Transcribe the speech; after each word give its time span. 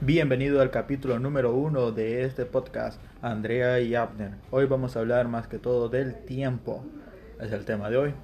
Bienvenido 0.00 0.62
al 0.62 0.70
capítulo 0.70 1.18
número 1.18 1.54
uno 1.54 1.92
de 1.92 2.24
este 2.24 2.46
podcast, 2.46 2.98
Andrea 3.20 3.78
y 3.80 3.94
Abner. 3.94 4.30
Hoy 4.50 4.64
vamos 4.64 4.96
a 4.96 5.00
hablar 5.00 5.28
más 5.28 5.48
que 5.48 5.58
todo 5.58 5.90
del 5.90 6.14
tiempo. 6.24 6.82
Es 7.40 7.52
el 7.52 7.66
tema 7.66 7.90
de 7.90 7.98
hoy. 7.98 8.14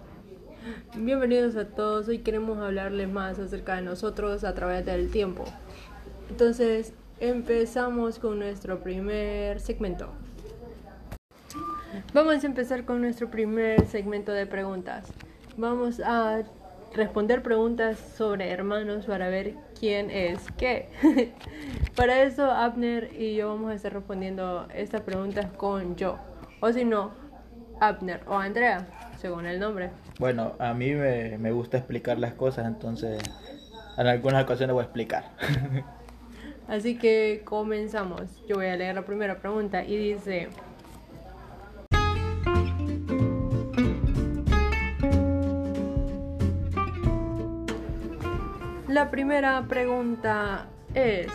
Bienvenidos 0.96 1.56
a 1.56 1.66
todos, 1.66 2.08
hoy 2.08 2.20
queremos 2.20 2.58
hablarles 2.58 3.08
más 3.10 3.38
acerca 3.38 3.76
de 3.76 3.82
nosotros 3.82 4.44
a 4.44 4.54
través 4.54 4.86
del 4.86 5.10
tiempo. 5.10 5.44
Entonces, 6.30 6.94
empezamos 7.20 8.18
con 8.18 8.38
nuestro 8.38 8.82
primer 8.82 9.60
segmento. 9.60 10.08
Vamos 12.14 12.42
a 12.42 12.46
empezar 12.46 12.86
con 12.86 13.02
nuestro 13.02 13.30
primer 13.30 13.86
segmento 13.88 14.32
de 14.32 14.46
preguntas. 14.46 15.12
Vamos 15.58 16.00
a 16.00 16.44
responder 16.94 17.42
preguntas 17.42 17.98
sobre 17.98 18.50
hermanos 18.50 19.06
para 19.06 19.28
ver 19.28 19.54
quién 19.78 20.10
es 20.10 20.40
qué. 20.56 20.88
para 21.96 22.22
eso, 22.22 22.50
Abner 22.50 23.10
y 23.18 23.34
yo 23.34 23.48
vamos 23.48 23.72
a 23.72 23.74
estar 23.74 23.92
respondiendo 23.92 24.66
estas 24.74 25.02
preguntas 25.02 25.46
con 25.56 25.96
yo. 25.96 26.18
O 26.60 26.72
si 26.72 26.84
no, 26.84 27.12
Abner 27.80 28.20
o 28.26 28.38
Andrea, 28.38 28.86
según 29.18 29.46
el 29.46 29.58
nombre. 29.58 29.90
Bueno, 30.18 30.54
a 30.58 30.72
mí 30.74 30.92
me, 30.92 31.36
me 31.38 31.50
gusta 31.50 31.76
explicar 31.76 32.18
las 32.18 32.34
cosas, 32.34 32.66
entonces 32.66 33.22
en 33.96 34.06
algunas 34.06 34.44
ocasiones 34.44 34.74
voy 34.74 34.82
a 34.82 34.84
explicar. 34.84 35.30
Así 36.68 36.96
que 36.96 37.42
comenzamos. 37.44 38.22
Yo 38.48 38.56
voy 38.56 38.66
a 38.66 38.76
leer 38.76 38.94
la 38.94 39.02
primera 39.02 39.38
pregunta 39.38 39.84
y 39.84 39.96
dice... 39.96 40.48
La 48.94 49.10
primera 49.10 49.60
pregunta 49.66 50.68
es, 50.94 51.26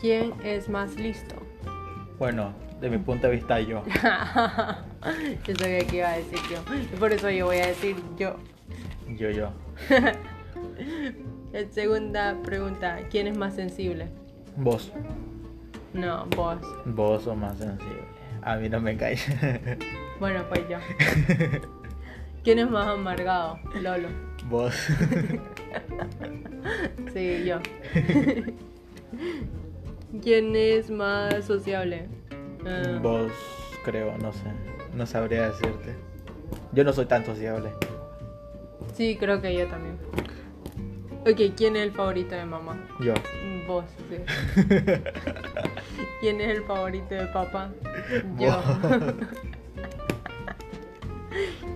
¿quién 0.00 0.32
es 0.44 0.68
más 0.68 0.94
listo? 0.94 1.34
Bueno, 2.20 2.54
de 2.80 2.88
mi 2.88 2.98
punto 2.98 3.26
de 3.26 3.32
vista 3.32 3.58
yo. 3.58 3.82
yo 5.44 5.56
sabía 5.56 5.84
que 5.88 5.96
iba 5.96 6.08
a 6.08 6.16
decir 6.18 6.38
yo. 6.48 6.98
Por 7.00 7.12
eso 7.12 7.28
yo 7.30 7.46
voy 7.46 7.56
a 7.56 7.66
decir 7.66 7.96
yo. 8.16 8.36
Yo, 9.16 9.30
yo. 9.30 9.50
La 11.50 11.68
segunda 11.72 12.36
pregunta, 12.44 13.00
¿quién 13.10 13.26
es 13.26 13.36
más 13.36 13.56
sensible? 13.56 14.06
Vos. 14.56 14.92
No, 15.94 16.26
vos. 16.26 16.58
Vos 16.84 17.24
sos 17.24 17.36
más 17.36 17.58
sensible. 17.58 18.04
A 18.42 18.54
mí 18.54 18.68
no 18.68 18.80
me 18.80 18.96
caes. 18.96 19.26
Bueno, 20.20 20.44
pues 20.48 20.62
yo. 20.68 20.78
¿Quién 22.44 22.60
es 22.60 22.70
más 22.70 22.86
amargado? 22.86 23.58
Lolo. 23.74 24.25
Vos. 24.48 24.74
Sí, 27.12 27.44
yo. 27.44 27.58
¿Quién 30.22 30.56
es 30.56 30.90
más 30.90 31.44
sociable? 31.44 32.08
Ah, 32.66 32.98
Vos, 33.00 33.32
creo, 33.84 34.18
no 34.18 34.32
sé. 34.32 34.44
No 34.94 35.06
sabría 35.06 35.48
decirte. 35.48 35.94
Yo 36.72 36.84
no 36.84 36.92
soy 36.92 37.06
tan 37.06 37.24
sociable. 37.24 37.70
Sí, 38.94 39.16
creo 39.18 39.40
que 39.40 39.56
yo 39.56 39.66
también. 39.68 39.96
Ok, 41.20 41.54
¿quién 41.56 41.76
es 41.76 41.82
el 41.84 41.92
favorito 41.92 42.34
de 42.34 42.44
mamá? 42.44 42.76
Yo. 43.00 43.14
Vos, 43.66 43.84
sí. 44.10 44.16
¿Quién 46.20 46.40
es 46.40 46.58
el 46.58 46.64
favorito 46.64 47.14
de 47.14 47.26
papá? 47.26 47.70
Yo. 48.38 48.60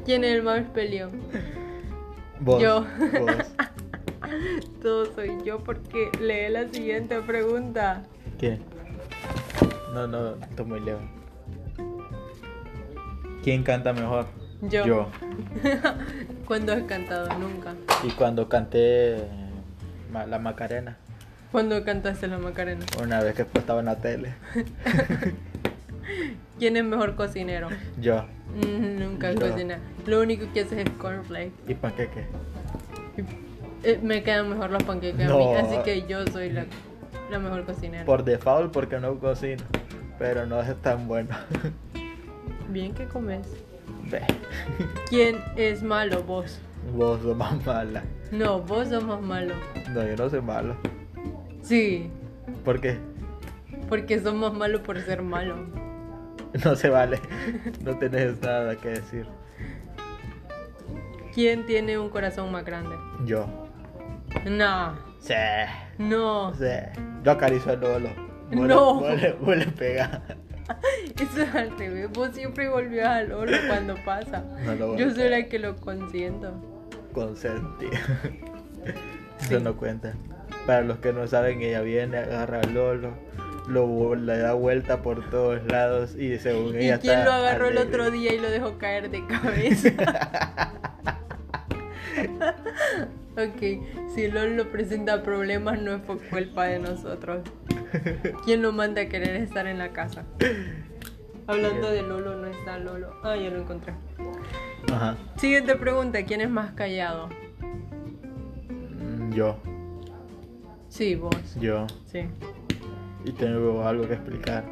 ¿Quién 0.05 0.25
es 0.25 0.35
el 0.37 0.43
más 0.43 0.65
peleón? 0.71 1.13
Vos. 2.41 2.63
Yo. 2.63 2.87
Vos. 3.19 3.37
Todo 4.83 5.07
soy 5.15 5.37
yo 5.45 5.59
porque 5.59 6.11
lee 6.21 6.51
la 6.51 6.69
siguiente 6.69 7.21
pregunta. 7.21 8.03
¿Qué? 8.39 8.59
No, 9.93 10.07
no, 10.07 10.35
estoy 10.37 10.67
muy 10.67 10.81
lejos. 10.81 11.03
¿Quién 13.43 13.63
canta 13.63 13.93
mejor? 13.93 14.27
Yo. 14.63 14.87
Yo. 14.87 15.09
¿Cuándo 16.47 16.73
has 16.73 16.83
cantado? 16.85 17.29
Nunca. 17.39 17.75
Y 18.05 18.11
cuando 18.11 18.49
canté 18.49 19.27
la 20.13 20.39
Macarena, 20.39 20.97
¿Cuándo 21.53 21.83
cantaste 21.85 22.29
la 22.29 22.39
Macarena? 22.39 22.85
una 23.03 23.21
vez 23.23 23.35
que 23.35 23.43
estaba 23.43 23.81
en 23.81 23.87
la 23.87 23.97
tele, 23.97 24.35
¿Quién 26.59 26.77
es 26.77 26.85
mejor 26.85 27.17
cocinero? 27.17 27.69
yo. 28.01 28.25
Mm, 28.55 28.99
Nunca 28.99 29.33
Yo. 29.33 29.41
cocina. 29.41 29.79
Lo 30.07 30.21
único 30.21 30.47
que 30.53 30.61
haces 30.61 30.87
es 30.87 30.91
cornflakes. 30.99 31.53
¿Y 31.69 31.75
panqueque? 31.75 32.25
Eh, 33.83 33.99
Me 34.03 34.23
quedan 34.23 34.51
mejor 34.51 34.71
los 34.71 34.83
panqueques 34.83 35.29
a 35.29 35.35
mí, 35.37 35.55
así 35.55 35.77
que 35.85 36.07
yo 36.07 36.27
soy 36.27 36.51
la, 36.51 36.67
la 37.31 37.39
mejor 37.39 37.65
cocinera. 37.65 38.05
Por 38.05 38.25
default 38.25 38.73
porque 38.73 38.99
no 38.99 39.19
cocino, 39.19 39.63
pero 40.19 40.47
no 40.47 40.61
es 40.61 40.75
tan 40.83 41.07
bueno. 41.09 41.31
Bien 42.69 42.93
que 42.95 43.05
comes. 43.07 43.47
Ve, 44.11 44.23
¿Quién 45.09 45.37
es 45.57 45.83
malo? 45.83 46.23
Vos. 46.25 46.59
vos 46.95 47.21
sos 47.23 47.37
más 47.37 47.65
mala. 47.65 48.03
No, 48.33 48.61
vos 48.61 48.89
sos 48.89 49.05
más 49.05 49.21
malo. 49.21 49.55
No, 49.91 50.05
yo 50.07 50.17
no 50.17 50.29
soy 50.31 50.41
malo. 50.41 50.77
Sí, 51.63 52.11
¿Por 52.65 52.81
qué? 52.81 52.99
porque 53.89 54.19
sos 54.21 54.35
más 54.35 54.53
malo 54.53 54.83
por 54.83 55.01
ser 55.01 55.23
malo. 55.23 55.57
No 56.65 56.75
se 56.77 56.89
vale. 56.91 57.21
No 57.85 57.97
tenés 57.99 58.41
nada 58.43 58.77
que 58.77 58.89
decir. 58.91 59.27
¿Quién 61.35 61.65
tiene 61.67 61.99
un 61.99 62.11
corazón 62.11 62.51
más 62.51 62.65
grande? 62.65 62.97
Yo. 63.25 63.47
No, 64.49 64.97
Sí. 65.21 65.35
no. 65.99 66.55
Sí. 66.55 66.65
Yo 67.23 67.31
acaricio 67.33 67.73
al 67.73 67.81
Lolo. 67.81 68.09
Vos 68.53 68.67
No. 68.67 69.01
le- 69.01 69.09
Vos 69.11 69.21
le, 69.23 69.33
vos 69.35 69.57
le 69.57 69.67
pegás. 69.67 70.21
Eso 71.21 71.43
es 71.43 71.55
al 71.55 71.77
revés. 71.79 72.11
Vos 72.13 72.31
siempre 72.33 72.69
volvías 72.69 73.07
al 73.09 73.33
oro 73.33 73.53
cuando 73.69 73.95
pasa. 74.05 74.43
No 74.65 74.73
lo 74.73 74.79
Yo 74.79 74.87
volteo. 74.89 75.15
soy 75.15 75.29
la 75.29 75.45
que 75.47 75.59
lo 75.59 75.77
consiento. 75.77 76.53
Consentido. 77.13 77.93
Sí. 79.41 79.55
Eso 79.55 79.61
no 79.61 79.75
cuenta. 79.77 80.13
Para 80.67 80.83
los 80.83 80.99
que 80.99 81.13
no 81.15 81.27
saben, 81.27 81.63
ella 81.63 81.81
viene, 81.81 82.19
agarra 82.19 82.61
al 82.61 82.75
Lolo, 82.75 83.15
lo 83.71 84.15
le 84.15 84.39
da 84.39 84.55
vuelta 84.55 85.03
por 85.03 85.31
todos 85.31 85.65
lados 85.67 86.15
y 86.17 86.39
según 86.39 86.75
¿Y 86.75 86.87
ella 86.87 86.99
quién 86.99 87.21
está 87.21 87.25
lo 87.25 87.33
agarró 87.33 87.69
el 87.69 87.79
otro 87.79 88.11
día 88.11 88.35
y 88.35 88.39
lo 88.39 88.51
dejó 88.51 88.79
caer 88.79 89.11
de 89.11 89.27
cabeza? 89.27 89.91
ok, 93.35 94.11
si 94.15 94.29
LOL 94.29 94.57
lo 94.57 94.71
presenta 94.71 95.23
problemas 95.23 95.81
no 95.81 95.95
es 95.95 96.03
por 96.03 96.21
culpa 96.29 96.65
de 96.65 96.81
nosotros. 96.81 97.43
¿Quién 98.45 98.63
lo 98.63 98.73
manda 98.73 99.03
a 99.03 99.07
querer 99.07 99.37
estar 99.37 99.67
en 99.67 99.79
la 99.79 99.91
casa? 99.91 100.25
Hablando 101.47 101.91
de 101.91 102.03
Lolo, 102.03 102.37
no 102.37 102.47
está 102.47 102.79
Lolo. 102.79 103.15
Ah, 103.25 103.35
ya 103.37 103.51
lo 103.51 103.63
encontré. 103.63 103.93
Ajá. 104.93 105.17
Siguiente 105.37 105.75
pregunta, 105.75 106.25
¿quién 106.25 106.41
es 106.41 106.51
más 106.51 106.73
callado? 106.73 107.29
Mm, 108.61 109.33
Yo, 109.33 109.57
Sí, 110.89 111.15
vos. 111.15 111.35
yo. 111.61 111.87
Sí. 112.07 112.25
Y 113.25 113.33
tengo 113.33 113.87
algo 113.87 114.07
que 114.07 114.15
explicar. 114.15 114.65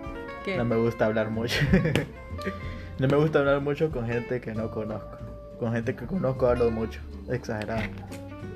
¿Qué? 0.44 0.56
No 0.56 0.64
me 0.64 0.76
gusta 0.76 1.06
hablar 1.06 1.31
mucho. 1.31 1.60
no 2.98 3.09
me 3.09 3.16
gusta 3.16 3.41
hablar 3.41 3.60
mucho 3.60 3.91
con 3.91 4.06
gente 4.06 4.41
que 4.41 4.54
no 4.54 4.70
conozco. 4.70 5.19
Con 5.59 5.72
gente 5.72 5.94
que 5.94 6.06
conozco 6.06 6.47
hablo 6.47 6.70
mucho. 6.70 7.00
Exagerado. 7.28 7.82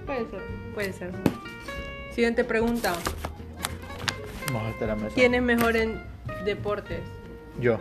Puede 0.07 0.31
ser, 0.31 0.43
puede 0.75 0.93
ser. 0.93 1.13
Siguiente 2.13 2.45
pregunta. 2.45 2.95
Vamos 4.53 4.75
a 4.81 4.87
la 4.87 4.97
mesa. 4.97 5.15
¿Quién 5.15 5.35
es 5.35 5.43
mejor 5.43 5.77
en 5.77 6.01
deportes? 6.45 7.01
Yo. 7.61 7.79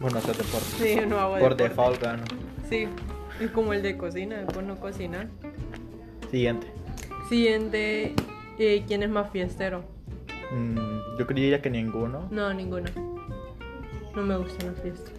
Bueno, 0.00 0.18
hacer 0.18 0.36
deporte. 0.36 0.66
Sí, 0.78 1.00
no 1.06 1.18
hago 1.18 1.38
Por 1.38 1.56
deporte. 1.56 1.68
default 1.68 2.02
gano. 2.02 2.22
Sí, 2.68 2.88
es 3.40 3.50
como 3.50 3.72
el 3.72 3.82
de 3.82 3.96
cocina, 3.96 4.36
después 4.36 4.64
no 4.64 4.76
cocinar. 4.76 5.28
Siguiente. 6.30 6.68
Siguiente, 7.28 8.14
eh, 8.58 8.84
¿quién 8.86 9.02
es 9.02 9.10
más 9.10 9.30
fiestero? 9.30 9.84
Mm, 10.52 11.18
yo 11.18 11.26
creía 11.26 11.60
que 11.62 11.70
ninguno. 11.70 12.28
No, 12.30 12.52
ninguno. 12.52 12.88
No 14.14 14.22
me 14.22 14.36
gustan 14.36 14.72
las 14.72 14.80
fiestas. 14.82 15.12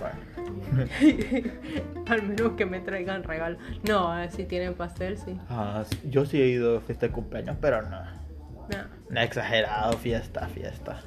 Bueno. 0.00 0.88
Al 2.06 2.22
menos 2.22 2.52
que 2.52 2.66
me 2.66 2.80
traigan 2.80 3.22
regalo. 3.22 3.58
No, 3.86 4.18
eh, 4.18 4.30
si 4.30 4.44
tienen 4.44 4.74
pastel, 4.74 5.18
sí. 5.18 5.38
Ah, 5.50 5.84
yo 6.08 6.24
sí 6.24 6.40
he 6.40 6.46
ido 6.48 6.78
a 6.78 6.80
fiesta 6.80 7.06
de 7.06 7.12
cumpleaños, 7.12 7.56
pero 7.60 7.82
no. 7.82 8.00
No. 8.00 8.84
No 9.10 9.20
exagerado, 9.20 9.92
fiesta, 9.94 10.46
fiesta. 10.48 11.02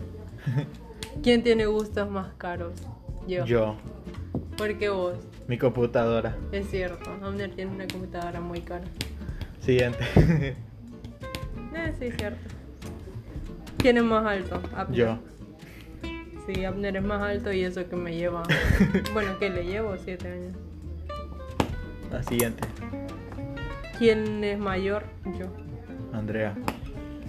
¿Quién 1.23 1.43
tiene 1.43 1.65
gustos 1.65 2.09
más 2.09 2.33
caros? 2.37 2.73
Yo. 3.27 3.45
Yo, 3.45 3.75
¿Por 4.57 4.77
qué 4.77 4.89
vos? 4.89 5.17
mi 5.47 5.57
computadora. 5.57 6.35
Es 6.51 6.69
cierto, 6.69 7.09
Amner 7.21 7.51
tiene 7.53 7.71
una 7.71 7.87
computadora 7.87 8.39
muy 8.39 8.61
cara. 8.61 8.85
Siguiente. 9.59 10.05
Eh, 11.73 11.93
sí, 11.97 12.05
es 12.07 12.17
cierto. 12.17 12.49
¿Quién 13.81 13.97
es 13.97 14.03
más 14.03 14.25
alto? 14.25 14.61
Abner. 14.75 14.99
Yo. 14.99 15.19
Sí, 16.45 16.65
Abner 16.65 16.95
es 16.97 17.03
más 17.03 17.21
alto 17.21 17.51
y 17.51 17.63
eso 17.63 17.87
que 17.89 17.95
me 17.95 18.15
lleva. 18.15 18.43
bueno, 19.13 19.37
que 19.39 19.49
le 19.49 19.65
llevo 19.65 19.95
siete 19.97 20.27
años. 20.27 20.55
La 22.11 22.21
siguiente. 22.23 22.67
¿Quién 23.97 24.43
es 24.43 24.59
mayor? 24.59 25.03
Yo. 25.39 25.47
Andrea. 26.13 26.55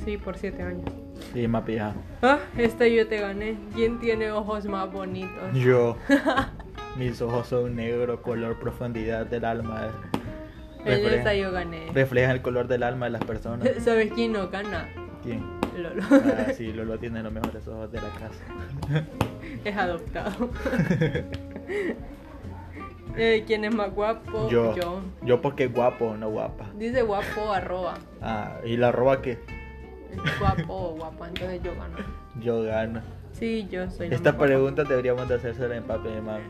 Sí, 0.04 0.16
por 0.16 0.36
siete 0.36 0.62
años. 0.62 0.90
Sí, 1.32 1.46
más 1.46 1.62
pija. 1.62 1.94
Ah, 2.20 2.38
esta 2.58 2.86
yo 2.86 3.06
te 3.06 3.18
gané. 3.18 3.56
¿Quién 3.74 3.98
tiene 4.00 4.32
ojos 4.32 4.66
más 4.66 4.92
bonitos? 4.92 5.54
Yo. 5.54 5.96
Mis 6.98 7.22
ojos 7.22 7.46
son 7.46 7.76
negro, 7.76 8.20
color 8.20 8.58
profundidad 8.58 9.24
del 9.24 9.44
alma. 9.46 9.90
En 10.84 10.92
esta 10.92 11.08
Reflejan, 11.10 11.36
yo 11.36 11.52
gané. 11.52 11.86
reflejan 11.94 12.30
el 12.32 12.42
color 12.42 12.66
del 12.68 12.82
alma 12.82 13.06
de 13.06 13.12
las 13.12 13.24
personas. 13.24 13.68
¿Sabes 13.78 14.12
quién 14.12 14.32
no 14.32 14.48
gana? 14.48 14.88
¿Quién? 15.22 15.61
Lolo. 15.76 16.02
Ah, 16.10 16.52
sí, 16.56 16.72
Lolo 16.74 16.98
tiene 16.98 17.22
los 17.22 17.32
mejores 17.32 17.66
ojos 17.68 17.90
de 17.92 18.00
la 18.00 18.08
casa. 18.10 19.04
Es 19.64 19.76
adoptado. 19.76 20.50
Eh, 23.16 23.44
¿Quién 23.46 23.64
es 23.64 23.74
más 23.74 23.92
guapo? 23.94 24.48
Yo. 24.48 24.74
Yo. 24.74 25.00
Yo 25.22 25.42
porque 25.42 25.66
guapo, 25.66 26.16
no 26.16 26.30
guapa. 26.30 26.66
Dice 26.78 27.02
guapo 27.02 27.52
arroba. 27.52 27.94
Ah, 28.22 28.56
y 28.64 28.76
la 28.78 28.90
roba 28.90 29.20
que 29.20 29.38
Guapo 30.38 30.72
o 30.74 30.94
guapa, 30.94 31.28
entonces 31.28 31.60
yo 31.62 31.72
gano. 31.74 31.96
yo 32.40 32.62
gano. 32.62 33.02
Sí, 33.32 33.66
yo 33.70 33.90
soy 33.90 34.08
la 34.08 34.14
Esta 34.16 34.30
guapa. 34.32 34.46
pregunta 34.46 34.84
deberíamos 34.84 35.28
de 35.28 35.34
hacérsela 35.34 35.76
en 35.76 35.84
papi 35.84 36.08
y 36.08 36.20
mami. 36.22 36.44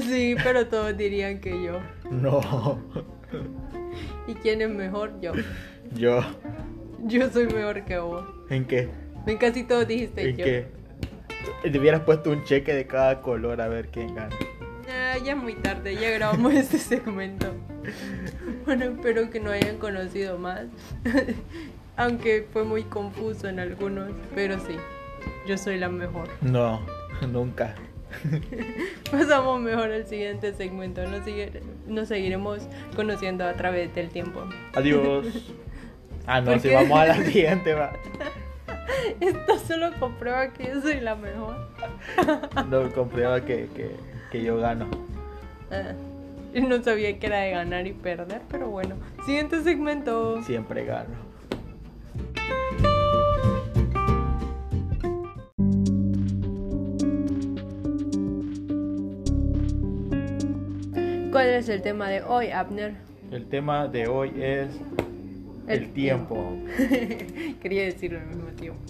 Sí, 0.00 0.34
pero 0.42 0.66
todos 0.66 0.96
dirían 0.96 1.40
que 1.40 1.62
yo. 1.62 1.78
No, 2.10 2.40
¿Y 4.26 4.34
quién 4.34 4.62
es 4.62 4.70
mejor? 4.70 5.12
Yo. 5.20 5.32
yo. 5.94 6.20
Yo 7.06 7.30
soy 7.30 7.46
mejor 7.46 7.84
que 7.84 7.98
vos. 7.98 8.24
¿En 8.48 8.64
qué? 8.64 8.88
En 9.26 9.36
casi 9.38 9.64
todos 9.64 9.86
dijiste 9.86 10.30
¿En 10.30 10.36
yo. 10.36 10.44
qué? 10.44 10.66
Te 11.70 11.78
hubieras 11.78 12.00
puesto 12.02 12.30
un 12.30 12.44
cheque 12.44 12.74
de 12.74 12.86
cada 12.86 13.20
color 13.22 13.60
a 13.60 13.68
ver 13.68 13.88
quién 13.88 14.14
gana. 14.14 14.34
Ah, 14.88 15.16
ya 15.22 15.32
es 15.32 15.38
muy 15.38 15.54
tarde, 15.54 15.94
ya 15.94 16.10
grabamos 16.10 16.52
este 16.54 16.78
segmento. 16.78 17.46
Bueno, 18.64 18.84
espero 18.86 19.30
que 19.30 19.40
no 19.40 19.50
hayan 19.50 19.76
conocido 19.78 20.38
más. 20.38 20.62
Aunque 21.96 22.46
fue 22.52 22.64
muy 22.64 22.82
confuso 22.84 23.48
en 23.48 23.60
algunos, 23.60 24.10
pero 24.34 24.58
sí, 24.58 24.76
yo 25.46 25.58
soy 25.58 25.78
la 25.78 25.88
mejor. 25.88 26.28
No, 26.40 26.80
nunca. 27.30 27.74
Pasamos 29.10 29.60
mejor 29.60 29.90
al 29.92 30.06
siguiente 30.06 30.52
segmento. 30.54 31.06
Nos, 31.06 31.24
sigue- 31.24 31.60
nos 31.86 32.08
seguiremos 32.08 32.62
conociendo 32.96 33.44
a 33.46 33.52
través 33.54 33.94
del 33.94 34.08
tiempo. 34.08 34.44
Adiós. 34.74 35.52
Ah, 36.26 36.40
no, 36.40 36.52
¿Por 36.52 36.60
si 36.60 36.70
vamos 36.70 36.98
a 36.98 37.06
la 37.06 37.16
siguiente, 37.16 37.74
va. 37.74 37.92
Esto 39.20 39.58
solo 39.58 39.90
comprueba 39.98 40.48
que 40.48 40.68
yo 40.68 40.80
soy 40.80 41.00
la 41.00 41.14
mejor. 41.14 41.56
No, 42.68 42.90
comprueba 42.92 43.40
que, 43.40 43.68
que, 43.74 43.96
que 44.30 44.42
yo 44.42 44.58
gano. 44.58 44.86
Ah, 45.70 45.92
no 46.54 46.82
sabía 46.82 47.18
que 47.18 47.26
era 47.26 47.38
de 47.38 47.50
ganar 47.50 47.86
y 47.86 47.92
perder, 47.92 48.42
pero 48.50 48.68
bueno. 48.68 48.96
Siguiente 49.24 49.62
segmento. 49.62 50.42
Siempre 50.42 50.84
gano. 50.84 51.30
¿Cuál 61.30 61.46
es 61.46 61.68
el 61.68 61.80
tema 61.80 62.08
de 62.08 62.22
hoy, 62.22 62.50
Abner? 62.50 62.94
El 63.30 63.46
tema 63.46 63.86
de 63.86 64.08
hoy 64.08 64.32
es 64.36 64.68
el, 65.72 65.92
tiempo. 65.92 66.56
Quería 67.62 67.84
decirlo 67.84 68.18
al 68.20 68.26
mismo 68.26 68.48
tiempo. 68.50 68.80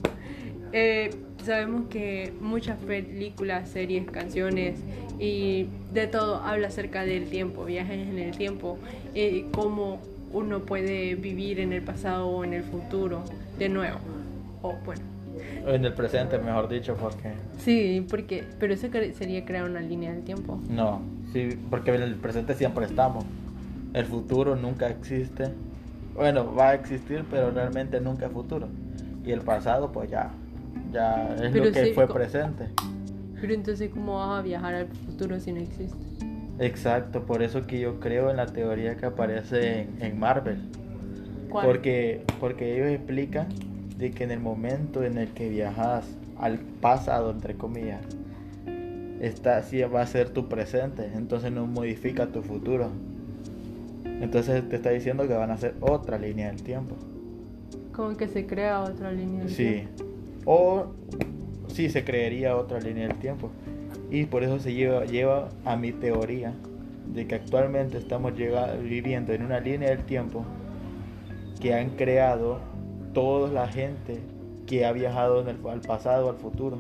Eh, 0.73 1.11
sabemos 1.45 1.89
que 1.89 2.33
muchas 2.41 2.79
películas, 2.79 3.69
series, 3.69 4.09
canciones 4.11 4.79
y 5.19 5.67
de 5.93 6.07
todo 6.07 6.37
habla 6.37 6.69
acerca 6.69 7.05
del 7.05 7.29
tiempo, 7.29 7.65
viajes 7.65 8.09
en 8.09 8.19
el 8.19 8.37
tiempo, 8.37 8.79
eh, 9.15 9.47
cómo 9.53 10.01
uno 10.33 10.61
puede 10.61 11.17
vivir 11.17 11.61
en 11.61 11.73
el 11.73 11.83
pasado 11.83 12.29
o 12.29 12.45
en 12.45 12.55
el 12.55 12.63
futuro 12.63 13.23
de 13.59 13.69
nuevo. 13.69 13.99
O 14.63 14.75
bueno, 14.85 15.03
En 15.67 15.85
el 15.85 15.93
presente, 15.93 16.39
mejor 16.39 16.69
dicho, 16.69 16.97
porque... 17.01 17.33
sí, 17.59 18.07
porque, 18.09 18.45
pero 18.59 18.75
eso 18.75 18.89
sería 19.15 19.45
crear 19.45 19.65
una 19.65 19.81
línea 19.81 20.13
del 20.13 20.23
tiempo. 20.23 20.61
No, 20.69 21.03
sí, 21.33 21.59
porque 21.69 21.95
en 21.95 22.03
el 22.03 22.15
presente 22.15 22.55
siempre 22.55 22.87
estamos. 22.87 23.25
El 23.93 24.05
futuro 24.07 24.55
nunca 24.55 24.89
existe. 24.89 25.49
Bueno, 26.21 26.55
va 26.55 26.69
a 26.69 26.75
existir, 26.75 27.25
pero 27.31 27.51
realmente 27.51 27.99
nunca 27.99 28.27
es 28.27 28.33
futuro. 28.33 28.69
Y 29.25 29.33
el 29.33 29.41
pasado, 29.41 29.91
pues 29.91 30.11
ya, 30.11 30.31
ya 30.93 31.35
es 31.37 31.51
Pero 31.51 31.65
lo 31.65 31.73
que 31.73 31.87
sí, 31.87 31.93
fue 31.95 32.07
presente. 32.07 32.67
Pero 33.41 33.55
entonces, 33.55 33.89
¿cómo 33.89 34.19
vas 34.19 34.41
a 34.41 34.43
viajar 34.43 34.75
al 34.75 34.89
futuro 34.89 35.41
si 35.41 35.51
no 35.51 35.61
existe? 35.61 35.97
Exacto, 36.59 37.23
por 37.25 37.43
eso 37.43 37.67
que 37.67 37.81
yo 37.81 38.01
creo 38.01 38.29
en 38.29 38.37
la 38.37 38.45
teoría 38.45 38.99
que 38.99 39.07
aparece 39.07 39.81
en, 39.81 40.03
en 40.03 40.19
Marvel. 40.21 40.59
¿Cuál? 41.49 41.65
Porque, 41.65 42.23
porque 42.39 42.77
ellos 42.77 42.91
explican 42.91 43.49
de 43.97 44.11
que 44.11 44.25
en 44.25 44.31
el 44.31 44.41
momento 44.41 45.03
en 45.03 45.17
el 45.17 45.29
que 45.29 45.49
viajas 45.49 46.07
al 46.39 46.59
pasado, 46.59 47.31
entre 47.31 47.55
comillas, 47.55 48.03
está, 49.23 49.63
sí 49.63 49.81
va 49.85 50.03
a 50.03 50.07
ser 50.07 50.29
tu 50.29 50.51
presente, 50.51 51.11
entonces 51.15 51.51
no 51.51 51.67
modifica 51.67 52.27
tu 52.27 52.43
futuro. 52.43 52.91
Entonces 54.21 54.69
te 54.69 54.77
está 54.77 54.91
diciendo 54.91 55.27
que 55.27 55.35
van 55.35 55.51
a 55.51 55.55
hacer 55.55 55.75
otra 55.81 56.19
línea 56.19 56.49
del 56.49 56.63
tiempo. 56.63 56.95
Como 57.93 58.17
que 58.17 58.29
se 58.29 58.47
crea 58.47 58.81
otra 58.83 59.13
línea 59.13 59.41
del 59.45 59.51
Sí. 59.51 59.65
tiempo. 59.65 60.05
O 60.45 60.87
sí 61.69 61.89
se 61.89 62.05
creería 62.05 62.57
otra 62.57 62.81
línea 62.81 63.09
del 63.09 63.17
tiempo. 63.19 63.51
Y 64.11 64.25
por 64.25 64.43
eso 64.43 64.59
se 64.59 64.75
lleva, 64.75 65.05
lleva 65.05 65.49
a 65.65 65.77
mi 65.77 65.93
teoría 65.93 66.53
de 67.15 67.27
que 67.27 67.35
actualmente 67.35 67.99
estamos 67.99 68.33
viviendo 68.83 69.33
en 69.33 69.43
una 69.45 69.61
línea 69.61 69.91
del 69.91 70.05
tiempo 70.05 70.45
que 71.61 71.75
han 71.75 71.91
creado 71.91 72.59
toda 73.13 73.51
la 73.51 73.69
gente 73.69 74.19
que 74.67 74.85
ha 74.87 74.93
viajado 74.93 75.41
en 75.43 75.49
el, 75.49 75.57
al 75.69 75.81
pasado, 75.81 76.31
al 76.31 76.37
futuro. 76.37 76.79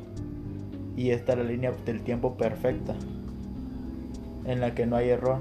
Y 0.97 1.11
esta 1.11 1.33
es 1.33 1.39
la 1.39 1.45
línea 1.45 1.73
del 1.85 2.03
tiempo 2.03 2.37
perfecta, 2.37 2.95
en 4.45 4.61
la 4.61 4.75
que 4.75 4.87
no 4.87 4.97
hay 4.97 5.09
error. 5.11 5.39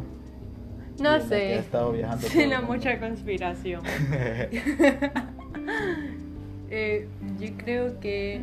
No 1.01 1.19
sé. 1.21 1.55
estado 1.55 1.91
viajando 1.91 2.27
mundo. 2.27 2.61
mucha 2.61 2.99
conspiración. 2.99 3.81
Eh, 6.71 7.07
yo 7.39 7.47
creo 7.57 7.99
que. 7.99 8.41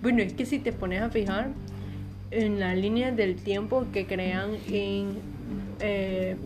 Bueno, 0.00 0.22
es 0.22 0.32
que 0.32 0.46
si 0.46 0.58
te 0.58 0.72
pones 0.72 1.02
a 1.02 1.10
fijar 1.10 1.48
en 2.30 2.58
las 2.60 2.78
líneas 2.78 3.14
del 3.14 3.36
tiempo 3.36 3.84
que 3.92 4.06
crean 4.06 4.52
en. 4.70 5.18
eh, 5.80 6.36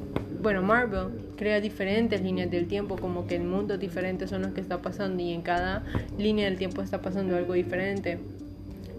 bueno, 0.43 0.63
Marvel 0.63 1.11
crea 1.37 1.61
diferentes 1.61 2.21
líneas 2.23 2.51
del 2.51 2.67
tiempo, 2.67 2.97
como 2.97 3.27
que 3.27 3.37
el 3.37 3.45
mundo 3.45 3.79
diferente 3.79 4.27
son 4.27 4.43
los 4.43 4.53
que 4.53 4.61
está 4.61 4.83
pasando 4.83 5.23
y 5.23 5.33
en 5.33 5.43
cada 5.43 5.85
línea 6.19 6.47
del 6.47 6.59
tiempo 6.59 6.83
está 6.83 7.01
pasando 7.01 7.37
algo 7.37 7.55
diferente. 7.55 8.19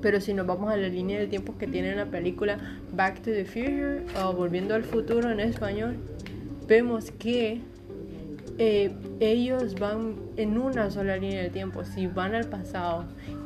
Pero 0.01 0.19
si 0.19 0.33
nos 0.33 0.47
vamos 0.47 0.71
a 0.71 0.77
la 0.77 0.87
línea 0.87 1.19
del 1.19 1.29
tiempo 1.29 1.57
que 1.57 1.67
tiene 1.67 1.95
la 1.95 2.05
película 2.05 2.57
Back 2.95 3.17
to 3.21 3.31
the 3.31 3.45
Future 3.45 4.03
o 4.23 4.33
Volviendo 4.33 4.73
al 4.75 4.83
Futuro 4.83 5.29
en 5.29 5.39
español, 5.39 5.95
vemos 6.67 7.11
que 7.11 7.61
eh, 8.57 8.91
ellos 9.19 9.75
van 9.79 10.15
en 10.37 10.57
una 10.57 10.89
sola 10.91 11.17
línea 11.17 11.43
del 11.43 11.51
tiempo. 11.51 11.83
Si 11.83 12.07
van 12.07 12.35
al 12.35 12.45
pasado 12.45 13.05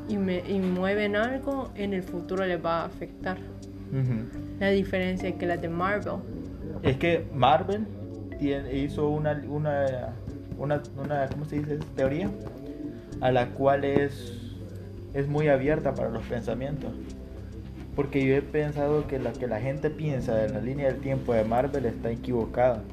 y, 0.09 0.17
me- 0.17 0.43
y 0.47 0.59
mueven 0.59 1.15
algo, 1.15 1.71
en 1.75 1.93
el 1.93 2.03
futuro 2.03 2.45
les 2.45 2.63
va 2.63 2.81
a 2.81 2.85
afectar. 2.85 3.38
Ujú. 3.91 4.59
La 4.59 4.69
diferencia 4.69 5.29
es 5.29 5.35
que 5.35 5.45
las 5.45 5.62
de 5.62 5.69
Marvel. 5.69 6.15
Es 6.83 6.97
que 6.97 7.25
Marvel 7.33 7.85
tiene- 8.39 8.75
hizo 8.77 9.09
una, 9.09 9.41
una, 9.47 10.13
una, 10.57 10.81
una, 10.97 11.27
¿cómo 11.27 11.45
se 11.45 11.59
dice? 11.59 11.79
Teoría 11.95 12.29
a 13.21 13.31
la 13.31 13.50
cual 13.50 13.85
es, 13.85 14.45
es 15.15 15.27
muy 15.27 15.48
abierta 15.48 15.95
para 15.95 16.10
los 16.10 16.24
pensamientos. 16.24 16.91
Porque 17.95 18.24
yo 18.25 18.36
he 18.36 18.41
pensado 18.41 19.07
que 19.07 19.17
lo 19.17 19.34
que 19.34 19.48
la 19.48 19.60
gente 19.62 19.89
piensa 19.89 20.36
de 20.36 20.50
la 20.50 20.60
línea 20.60 20.88
del 20.88 21.00
tiempo 21.00 21.34
de 21.34 21.45
Marvel 21.45 21.86
está 21.86 22.12
equivocada. 22.12 22.84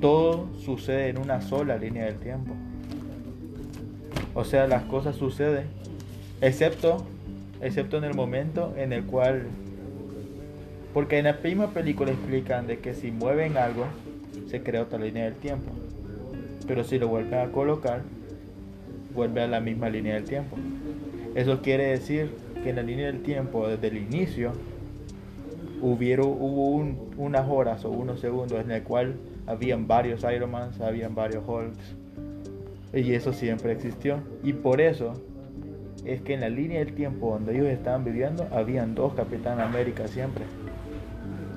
Todo 0.00 0.48
sucede 0.58 1.08
en 1.08 1.18
una 1.18 1.40
sola 1.40 1.76
línea 1.78 2.04
del 2.04 2.16
tiempo. 2.16 2.52
O 4.34 4.44
sea, 4.44 4.66
las 4.66 4.82
cosas 4.84 5.16
suceden, 5.16 5.66
excepto, 6.40 7.04
excepto 7.60 7.96
en 7.98 8.04
el 8.04 8.14
momento 8.14 8.74
en 8.76 8.92
el 8.92 9.04
cual 9.04 9.46
porque 10.92 11.18
en 11.18 11.26
la 11.26 11.34
misma 11.34 11.68
película 11.68 12.10
explican 12.10 12.66
de 12.66 12.80
que 12.80 12.94
si 12.94 13.12
mueven 13.12 13.56
algo, 13.56 13.86
se 14.48 14.62
crea 14.62 14.82
otra 14.82 14.98
línea 14.98 15.24
del 15.24 15.34
tiempo. 15.34 15.70
Pero 16.66 16.82
si 16.82 16.98
lo 16.98 17.06
vuelven 17.06 17.38
a 17.38 17.52
colocar, 17.52 18.02
vuelve 19.14 19.42
a 19.42 19.46
la 19.46 19.60
misma 19.60 19.88
línea 19.88 20.14
del 20.14 20.24
tiempo. 20.24 20.56
Eso 21.34 21.60
quiere 21.62 21.84
decir 21.84 22.30
que 22.62 22.70
en 22.70 22.76
la 22.76 22.82
línea 22.82 23.06
del 23.06 23.22
tiempo, 23.22 23.66
desde 23.68 23.88
el 23.88 23.98
inicio, 23.98 24.52
hubieron, 25.82 26.26
hubo 26.28 26.68
un- 26.70 26.98
unas 27.16 27.48
horas 27.48 27.84
o 27.84 27.90
unos 27.90 28.20
segundos 28.20 28.60
en 28.60 28.70
el 28.70 28.82
cual 28.82 29.14
habían 29.46 29.86
varios 29.86 30.24
Iron 30.24 30.50
Man, 30.50 30.70
habían 30.82 31.14
varios 31.14 31.42
Hulks. 31.46 31.96
Y 32.92 33.12
eso 33.14 33.32
siempre 33.32 33.72
existió. 33.72 34.18
Y 34.42 34.52
por 34.52 34.80
eso 34.80 35.14
es 36.04 36.20
que 36.22 36.34
en 36.34 36.40
la 36.40 36.48
línea 36.48 36.80
del 36.80 36.94
tiempo 36.94 37.30
donde 37.30 37.54
ellos 37.54 37.68
estaban 37.68 38.04
viviendo, 38.04 38.46
habían 38.52 38.94
dos 38.94 39.14
Capitán 39.14 39.60
América 39.60 40.08
siempre. 40.08 40.44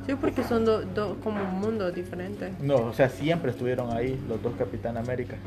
Sí, 0.06 0.14
porque 0.20 0.44
son 0.44 0.66
dos 0.66 0.86
do, 0.94 1.16
como 1.24 1.44
mundos 1.46 1.96
diferentes. 1.96 2.52
No, 2.60 2.76
o 2.76 2.94
sea, 2.94 3.10
siempre 3.10 3.52
estuvieron 3.52 3.92
ahí 3.96 4.20
los 4.28 4.42
dos 4.44 4.54
Capitán 4.58 4.98
América. 4.98 5.38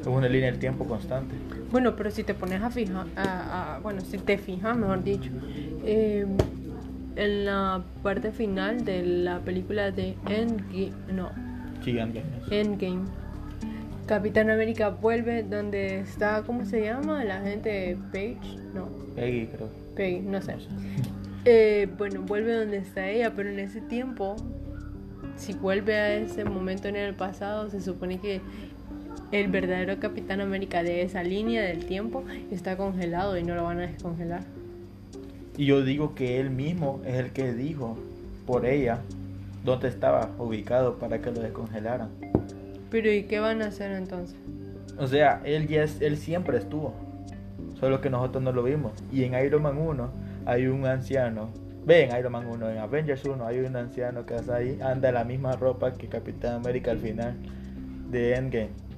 Es 0.00 0.06
una 0.06 0.28
línea 0.28 0.50
del 0.50 0.60
tiempo 0.60 0.84
constante. 0.84 1.34
Bueno, 1.70 1.94
pero 1.96 2.10
si 2.10 2.24
te 2.24 2.34
pones 2.34 2.62
a 2.62 2.70
fijar, 2.70 3.06
a, 3.16 3.76
a, 3.76 3.78
bueno, 3.80 4.00
si 4.00 4.18
te 4.18 4.38
fijas, 4.38 4.76
mejor 4.76 5.04
dicho, 5.04 5.30
eh, 5.84 6.26
en 7.16 7.44
la 7.44 7.82
parte 8.02 8.32
final 8.32 8.84
de 8.84 9.02
la 9.04 9.38
película 9.40 9.90
de 9.90 10.16
Endgame, 10.28 10.92
no, 11.12 11.30
Sí, 11.84 11.98
Endgame. 12.50 13.04
Capitán 14.06 14.50
América 14.50 14.88
vuelve 14.90 15.44
donde 15.44 16.00
está, 16.00 16.42
¿cómo 16.42 16.64
se 16.64 16.82
llama? 16.82 17.24
La 17.24 17.40
gente 17.40 17.96
Page, 18.12 18.58
no, 18.74 18.88
Peggy, 19.14 19.46
creo. 19.46 19.68
Peggy, 19.94 20.20
no 20.20 20.42
sé. 20.42 20.56
Eh, 21.44 21.88
bueno, 21.96 22.20
vuelve 22.22 22.52
donde 22.54 22.78
está 22.78 23.08
ella, 23.08 23.32
pero 23.34 23.48
en 23.48 23.60
ese 23.60 23.80
tiempo, 23.80 24.36
si 25.36 25.54
vuelve 25.54 25.94
a 25.94 26.14
ese 26.16 26.44
momento 26.44 26.88
en 26.88 26.96
el 26.96 27.14
pasado, 27.14 27.70
se 27.70 27.80
supone 27.80 28.18
que 28.18 28.40
el 29.32 29.48
verdadero 29.48 29.98
Capitán 30.00 30.40
América 30.40 30.82
de 30.82 31.02
esa 31.02 31.22
línea 31.22 31.62
del 31.62 31.84
tiempo 31.86 32.24
está 32.50 32.76
congelado 32.76 33.38
y 33.38 33.44
no 33.44 33.54
lo 33.54 33.64
van 33.64 33.78
a 33.78 33.86
descongelar. 33.86 34.42
Y 35.56 35.66
yo 35.66 35.84
digo 35.84 36.14
que 36.14 36.40
él 36.40 36.50
mismo 36.50 37.00
es 37.04 37.14
el 37.14 37.32
que 37.32 37.52
dijo 37.52 37.96
por 38.46 38.66
ella 38.66 39.00
dónde 39.64 39.88
estaba 39.88 40.30
ubicado 40.38 40.98
para 40.98 41.20
que 41.20 41.30
lo 41.30 41.40
descongelaran. 41.40 42.08
Pero 42.90 43.12
¿y 43.12 43.24
qué 43.24 43.38
van 43.38 43.62
a 43.62 43.66
hacer 43.66 43.92
entonces? 43.92 44.36
O 44.98 45.06
sea, 45.06 45.40
él 45.44 45.68
ya 45.68 45.84
es, 45.84 46.00
él 46.00 46.16
siempre 46.16 46.58
estuvo. 46.58 46.94
Solo 47.78 48.00
que 48.00 48.10
nosotros 48.10 48.42
no 48.42 48.52
lo 48.52 48.62
vimos. 48.62 48.92
Y 49.12 49.24
en 49.24 49.34
Iron 49.44 49.62
Man 49.62 49.78
1 49.78 50.10
hay 50.46 50.66
un 50.66 50.84
anciano. 50.86 51.50
Ve 51.84 52.04
en 52.04 52.18
Iron 52.18 52.32
Man 52.32 52.46
1, 52.46 52.70
en 52.70 52.78
Avengers 52.78 53.24
1 53.24 53.46
hay 53.46 53.60
un 53.60 53.74
anciano 53.74 54.26
que 54.26 54.34
está 54.34 54.56
ahí, 54.56 54.78
anda 54.82 55.08
en 55.08 55.14
la 55.14 55.24
misma 55.24 55.52
ropa 55.52 55.92
que 55.92 56.08
Capitán 56.08 56.56
América 56.56 56.90
al 56.90 56.98
final 56.98 57.34
de 58.10 58.34
Endgame. 58.34 58.89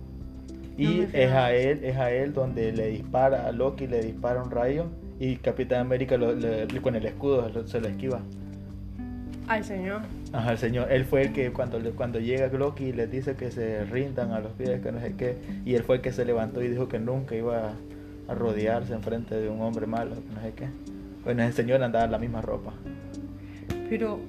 Y 0.79 0.85
No 0.85 1.03
es 1.13 1.31
a 1.33 1.53
él, 1.53 1.81
es 1.85 1.97
a 1.97 2.11
él 2.11 2.33
donde 2.33 2.73
le 2.73 2.89
dispara 2.89 3.47
a 3.47 3.53
Loki, 3.53 3.87
le 3.87 4.03
dispara 4.03 4.43
un 4.43 4.51
rayo 4.51 4.87
y 5.21 5.37
Capitán 5.37 5.81
América 5.81 6.17
lo- 6.17 6.35
le- 6.35 6.67
con 6.81 6.95
el 6.97 7.05
escudo 7.07 7.49
lo- 7.51 7.67
se 7.69 7.81
lo 7.81 7.89
esquiva. 7.89 8.21
Al 9.49 9.65
señor. 9.65 10.01
Ajá, 10.33 10.53
el 10.53 10.59
señor, 10.59 10.91
él 10.91 11.05
fue 11.05 11.23
el 11.23 11.33
que 11.33 11.51
cuando, 11.53 11.79
cuando 11.95 12.19
llega 12.21 12.47
Loki 12.49 12.93
les 12.93 13.11
dice 13.11 13.35
que 13.35 13.51
se 13.51 13.85
rindan 13.85 14.33
a 14.33 14.41
los 14.41 14.53
pies, 14.53 14.81
que 14.81 14.93
no 14.93 15.01
sé 15.01 15.15
qué, 15.17 15.37
y 15.65 15.75
él 15.75 15.83
fue 15.83 15.97
el 15.97 16.03
que 16.03 16.13
se 16.13 16.25
levantó 16.25 16.63
y 16.63 16.69
dijo 16.69 16.89
que 16.89 16.99
nunca 16.99 17.35
iba 17.35 17.69
a, 17.69 17.73
a 18.33 18.35
rodearse 18.35 18.95
enfrente 18.95 19.35
de 19.35 19.49
un 19.51 19.61
hombre 19.61 19.87
malo, 19.87 20.15
que 20.15 20.35
no 20.35 20.41
sé 20.41 20.53
qué. 20.57 20.67
Bueno, 21.25 21.43
el 21.43 21.53
señor 21.53 21.83
andaba 21.83 22.05
en 22.07 22.13
la 22.13 22.19
misma 22.19 22.41
ropa. 22.41 22.73
Pero, 23.91 24.21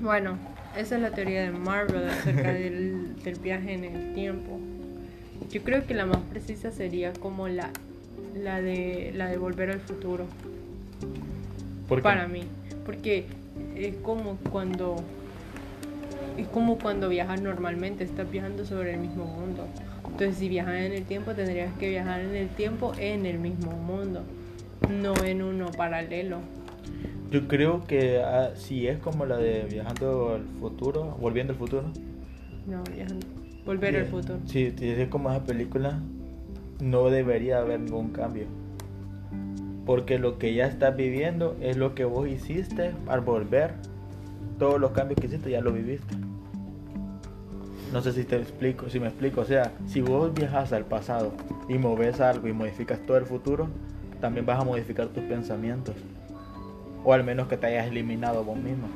bueno, 0.00 0.38
esa 0.76 0.96
es 0.96 1.02
la 1.02 1.10
teoría 1.10 1.42
de 1.42 1.50
Marvel 1.50 2.08
acerca 2.08 2.52
del, 2.52 3.16
del 3.24 3.38
viaje 3.40 3.72
en 3.72 3.84
el 3.84 4.14
tiempo. 4.14 4.60
Yo 5.50 5.62
creo 5.62 5.86
que 5.86 5.94
la 5.94 6.06
más 6.06 6.18
precisa 6.30 6.70
sería 6.70 7.12
como 7.14 7.48
la, 7.48 7.70
la, 8.34 8.60
de, 8.60 9.12
la 9.14 9.28
de 9.28 9.38
volver 9.38 9.70
al 9.70 9.80
futuro. 9.80 10.26
Porque 11.88 12.02
Para 12.02 12.28
mí. 12.28 12.42
Porque 12.84 13.26
es 13.76 13.96
como 13.96 14.36
cuando. 14.50 14.96
Es 16.36 16.46
como 16.48 16.78
cuando 16.78 17.08
viajas 17.08 17.40
normalmente, 17.40 18.04
estás 18.04 18.30
viajando 18.30 18.64
sobre 18.64 18.94
el 18.94 19.00
mismo 19.00 19.24
mundo. 19.24 19.66
Entonces, 20.04 20.36
si 20.36 20.48
viajas 20.48 20.76
en 20.76 20.92
el 20.92 21.04
tiempo, 21.04 21.32
tendrías 21.32 21.72
que 21.78 21.88
viajar 21.88 22.20
en 22.20 22.34
el 22.34 22.48
tiempo 22.48 22.92
en 22.98 23.26
el 23.26 23.38
mismo 23.38 23.72
mundo, 23.72 24.22
no 24.88 25.14
en 25.24 25.42
uno 25.42 25.70
paralelo. 25.72 26.38
Yo 27.30 27.46
creo 27.46 27.84
que 27.86 28.22
ah, 28.22 28.52
si 28.54 28.86
es 28.86 28.98
como 28.98 29.26
la 29.26 29.36
de 29.36 29.64
viajando 29.64 30.34
al 30.34 30.44
futuro, 30.60 31.16
volviendo 31.20 31.52
al 31.52 31.58
futuro. 31.58 31.84
No, 32.66 32.82
viajando. 32.84 33.37
Volver 33.68 33.96
al 33.96 34.06
futuro. 34.06 34.38
Sí, 34.46 34.72
si 34.78 34.88
es 34.88 35.08
como 35.10 35.30
esa 35.30 35.44
película, 35.44 36.00
no 36.80 37.10
debería 37.10 37.58
haber 37.58 37.80
ningún 37.80 38.12
cambio. 38.12 38.46
Porque 39.84 40.18
lo 40.18 40.38
que 40.38 40.54
ya 40.54 40.64
estás 40.64 40.96
viviendo 40.96 41.54
es 41.60 41.76
lo 41.76 41.94
que 41.94 42.06
vos 42.06 42.26
hiciste 42.26 42.92
al 43.08 43.20
volver. 43.20 43.74
Todos 44.58 44.80
los 44.80 44.92
cambios 44.92 45.20
que 45.20 45.26
hiciste 45.26 45.50
ya 45.50 45.60
lo 45.60 45.70
viviste. 45.72 46.14
No 47.92 48.00
sé 48.00 48.12
si 48.12 48.24
te 48.24 48.36
explico, 48.36 48.88
si 48.88 49.00
me 49.00 49.08
explico. 49.08 49.42
O 49.42 49.44
sea, 49.44 49.70
si 49.86 50.00
vos 50.00 50.32
viajas 50.32 50.72
al 50.72 50.86
pasado 50.86 51.34
y 51.68 51.76
moves 51.76 52.22
algo 52.22 52.48
y 52.48 52.54
modificas 52.54 53.04
todo 53.04 53.18
el 53.18 53.26
futuro, 53.26 53.68
también 54.18 54.46
vas 54.46 54.58
a 54.58 54.64
modificar 54.64 55.08
tus 55.08 55.24
pensamientos. 55.24 55.94
O 57.04 57.12
al 57.12 57.22
menos 57.22 57.48
que 57.48 57.58
te 57.58 57.66
hayas 57.66 57.88
eliminado 57.88 58.42
vos 58.44 58.56
mismo. 58.56 58.88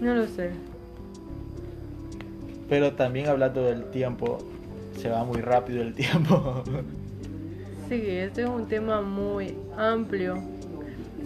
No 0.00 0.14
lo 0.14 0.26
sé. 0.26 0.52
Pero 2.72 2.94
también 2.94 3.28
hablando 3.28 3.64
del 3.64 3.90
tiempo, 3.90 4.38
se 4.98 5.10
va 5.10 5.24
muy 5.24 5.42
rápido 5.42 5.82
el 5.82 5.92
tiempo. 5.94 6.64
Sí, 7.86 8.02
este 8.08 8.44
es 8.44 8.48
un 8.48 8.66
tema 8.66 9.02
muy 9.02 9.54
amplio. 9.76 10.42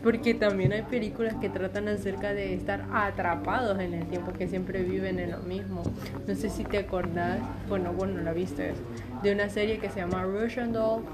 Porque 0.02 0.34
también 0.34 0.72
hay 0.72 0.82
películas 0.82 1.34
que 1.34 1.48
tratan 1.48 1.86
acerca 1.86 2.34
de 2.34 2.52
estar 2.52 2.84
atrapados 2.92 3.78
en 3.78 3.94
el 3.94 4.06
tiempo, 4.06 4.32
que 4.32 4.48
siempre 4.48 4.82
viven 4.82 5.20
en 5.20 5.30
lo 5.30 5.38
mismo. 5.38 5.84
No 6.26 6.34
sé 6.34 6.50
si 6.50 6.64
te 6.64 6.78
acordás, 6.78 7.38
bueno, 7.68 7.92
bueno, 7.92 8.20
la 8.22 8.32
viste, 8.32 8.72
de 9.22 9.32
una 9.32 9.48
serie 9.48 9.78
que 9.78 9.88
se 9.88 10.00
llama 10.00 10.24
Russian 10.24 10.72
Doll, 10.72 11.04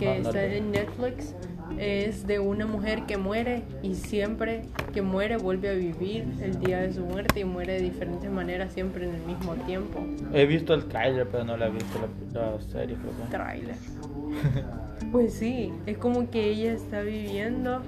que 0.00 0.06
No, 0.06 0.22
no 0.22 0.28
está 0.30 0.44
en 0.46 0.72
Netflix. 0.72 1.36
Es 1.78 2.26
de 2.26 2.38
una 2.38 2.66
mujer 2.66 3.04
que 3.06 3.16
muere 3.18 3.62
y 3.82 3.94
siempre 3.94 4.62
que 4.92 5.02
muere 5.02 5.36
vuelve 5.36 5.68
a 5.68 5.74
vivir 5.74 6.24
el 6.40 6.58
día 6.58 6.80
de 6.80 6.92
su 6.92 7.02
muerte 7.02 7.40
y 7.40 7.44
muere 7.44 7.74
de 7.74 7.80
diferentes 7.82 8.30
maneras, 8.30 8.72
siempre 8.72 9.08
en 9.08 9.14
el 9.14 9.22
mismo 9.22 9.54
tiempo. 9.54 10.00
He 10.32 10.46
visto 10.46 10.74
el 10.74 10.86
trailer, 10.86 11.28
pero 11.28 11.44
no 11.44 11.56
la 11.56 11.66
he 11.66 11.70
visto 11.70 11.98
la, 12.32 12.52
la 12.52 12.60
serie, 12.60 12.96
creo 12.96 13.12
que. 13.16 13.30
Trailer. 13.30 13.76
Pues 15.12 15.32
sí, 15.34 15.72
es 15.86 15.96
como 15.96 16.28
que 16.28 16.50
ella 16.50 16.72
está 16.72 17.00
viviendo 17.00 17.82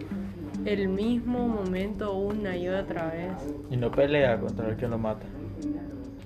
el 0.65 0.89
mismo 0.89 1.49
momento 1.49 2.15
una 2.17 2.57
y 2.57 2.69
otra 2.69 3.11
vez. 3.11 3.33
Y 3.71 3.77
no 3.77 3.91
pelea 3.91 4.39
contra 4.39 4.69
el 4.69 4.77
que 4.77 4.89
lo 4.89 4.97
mata. 4.97 5.27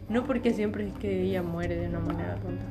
No 0.09 0.25
porque 0.25 0.53
siempre 0.53 0.87
es 0.89 0.95
que 0.95 1.23
ella 1.23 1.43
muere 1.43 1.77
de 1.77 1.89
una 1.89 2.01
manera 2.01 2.37
tonta. 2.37 2.65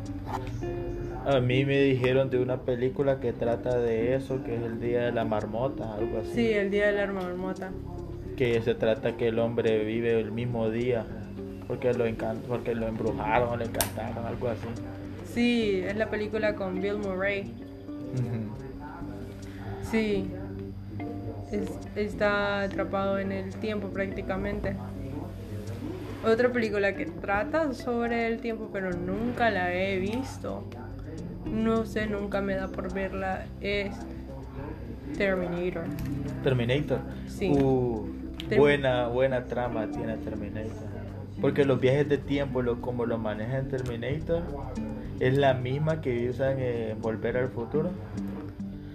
A 1.25 1.39
mí 1.39 1.63
me 1.65 1.79
dijeron 1.79 2.29
de 2.29 2.39
una 2.39 2.57
película 2.61 3.19
que 3.19 3.31
trata 3.31 3.77
de 3.77 4.15
eso, 4.15 4.43
que 4.43 4.55
es 4.55 4.61
el 4.61 4.79
Día 4.81 5.03
de 5.05 5.11
la 5.13 5.23
Marmota, 5.23 5.95
algo 5.95 6.19
así. 6.19 6.31
Sí, 6.33 6.49
el 6.51 6.69
día 6.69 6.87
de 6.91 7.05
la 7.05 7.11
marmota. 7.13 7.71
Que 8.35 8.61
se 8.61 8.75
trata 8.75 9.15
que 9.15 9.29
el 9.29 9.39
hombre 9.39 9.85
vive 9.85 10.19
el 10.19 10.31
mismo 10.31 10.69
día, 10.69 11.05
porque 11.67 11.93
lo, 11.93 12.03
porque 12.47 12.75
lo 12.75 12.87
embrujaron 12.87 13.49
o 13.49 13.55
le 13.57 13.65
encantaron, 13.65 14.25
algo 14.25 14.49
así. 14.49 14.67
Sí, 15.33 15.81
es 15.85 15.95
la 15.95 16.09
película 16.09 16.55
con 16.55 16.81
Bill 16.81 16.97
Murray. 16.97 17.53
Sí, 19.89 20.25
es- 21.51 21.71
está 21.95 22.61
atrapado 22.63 23.19
en 23.19 23.31
el 23.31 23.53
tiempo 23.55 23.87
prácticamente. 23.89 24.75
Otra 26.25 26.51
película 26.51 26.95
que 26.95 27.05
trata 27.05 27.73
sobre 27.73 28.27
el 28.27 28.39
tiempo, 28.39 28.69
pero 28.73 28.91
nunca 28.91 29.51
la 29.51 29.73
he 29.73 29.99
visto. 29.99 30.63
No 31.53 31.85
sé, 31.85 32.07
nunca 32.07 32.41
me 32.41 32.55
da 32.55 32.67
por 32.67 32.91
verla. 32.93 33.45
Es 33.61 33.93
Terminator. 35.17 35.83
Terminator. 36.43 36.99
Sí. 37.27 37.51
Uh, 37.51 38.07
buena, 38.57 39.07
buena 39.07 39.45
trama 39.45 39.87
tiene 39.87 40.17
Terminator. 40.17 40.71
Porque 41.39 41.65
los 41.65 41.79
viajes 41.79 42.09
de 42.09 42.17
tiempo, 42.17 42.61
lo, 42.61 42.81
como 42.81 43.05
lo 43.05 43.17
maneja 43.17 43.57
en 43.59 43.67
Terminator, 43.69 44.41
es 45.19 45.37
la 45.37 45.53
misma 45.53 46.01
que 46.01 46.29
usan 46.29 46.59
en 46.59 47.01
Volver 47.01 47.37
al 47.37 47.49
Futuro. 47.49 47.91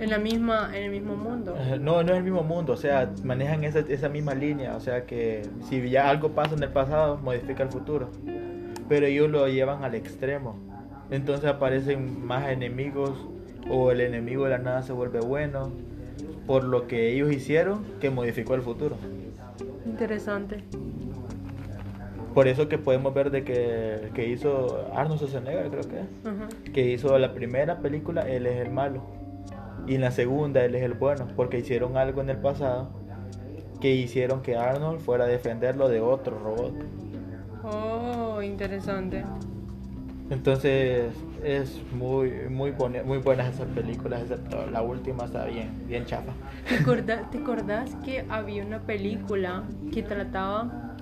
En 0.01 0.11
la 0.11 0.19
misma, 0.19 0.71
en 0.77 0.85
el 0.85 0.91
mismo 0.91 1.17
mundo. 1.17 1.57
No, 1.81 2.03
no 2.03 2.13
es 2.13 2.19
el 2.19 2.25
mismo 2.25 2.43
mundo, 2.43 2.73
o 2.73 2.77
sea, 2.77 3.11
manejan 3.25 3.65
esa, 3.65 3.81
esa 3.81 4.09
misma 4.09 4.35
línea, 4.35 4.77
o 4.77 4.81
sea 4.81 5.05
que 5.05 5.43
si 5.69 5.91
ya 5.91 6.09
algo 6.09 6.31
pasa 6.31 6.55
en 6.55 6.63
el 6.63 6.69
pasado, 6.71 7.19
modifica 7.19 7.65
el 7.65 7.69
futuro. 7.69 8.09
Pero 8.89 9.07
ellos 9.07 9.29
lo 9.29 9.47
llevan 9.49 9.85
al 9.85 9.95
extremo. 9.95 10.68
Entonces 11.11 11.47
aparecen 11.47 12.27
más 12.27 12.49
enemigos 12.49 13.13
o 13.71 13.91
el 13.91 14.01
enemigo 14.01 14.45
de 14.45 14.51
la 14.51 14.59
nada 14.59 14.83
se 14.83 14.93
vuelve 14.93 15.21
bueno 15.21 15.71
por 16.47 16.65
lo 16.65 16.87
que 16.87 17.13
ellos 17.13 17.31
hicieron 17.33 17.85
que 18.01 18.11
modificó 18.11 18.55
el 18.55 18.63
futuro. 18.63 18.97
Interesante. 19.85 20.65
Por 22.35 22.49
eso 22.49 22.69
que 22.69 22.79
podemos 22.79 23.13
ver 23.15 23.31
de 23.31 23.45
que, 23.45 24.11
que 24.15 24.29
hizo 24.29 24.87
Arnold 24.95 25.19
Schwarzenegger, 25.21 25.71
creo 25.71 25.83
que 25.83 26.73
que 26.73 26.91
hizo 26.93 27.19
la 27.19 27.35
primera 27.35 27.79
película, 27.79 28.23
él 28.23 28.47
es 28.47 28.61
el 28.61 28.71
malo. 28.71 29.03
Y 29.87 29.95
en 29.95 30.03
la 30.03 30.11
segunda, 30.11 30.65
él 30.65 30.75
es 30.75 30.83
el 30.83 30.95
bueno, 30.95 31.29
porque 31.35 31.59
hicieron 31.59 31.97
algo 31.97 32.21
en 32.21 32.31
el 32.31 32.37
pasado 32.37 32.91
que 33.81 33.95
hicieron 33.95 34.43
que 34.43 34.57
Arnold 34.57 35.01
fuera 35.01 35.25
a 35.25 35.29
defenderlo 35.29 35.89
de 35.89 36.01
otro 36.01 36.39
robot. 36.39 36.75
Oh, 37.63 38.43
interesante. 38.43 39.25
Entonces 40.31 41.13
es 41.43 41.81
muy 41.93 42.31
muy 42.51 42.71
boni- 42.73 43.03
muy 43.03 43.19
buenas 43.19 43.55
esas 43.55 43.69
películas, 43.69 44.23
excepto 44.23 44.67
la 44.71 44.83
última 44.83 45.25
está 45.25 45.47
bien, 45.47 45.71
bien 45.87 46.05
chafa. 46.05 46.33
¿Te 46.69 46.77
acordás, 46.77 47.31
¿Te 47.31 47.39
acordás 47.39 47.95
que 48.05 48.25
había 48.29 48.65
una 48.65 48.81
película 48.81 49.63
que 49.93 50.03
trataba 50.03 50.95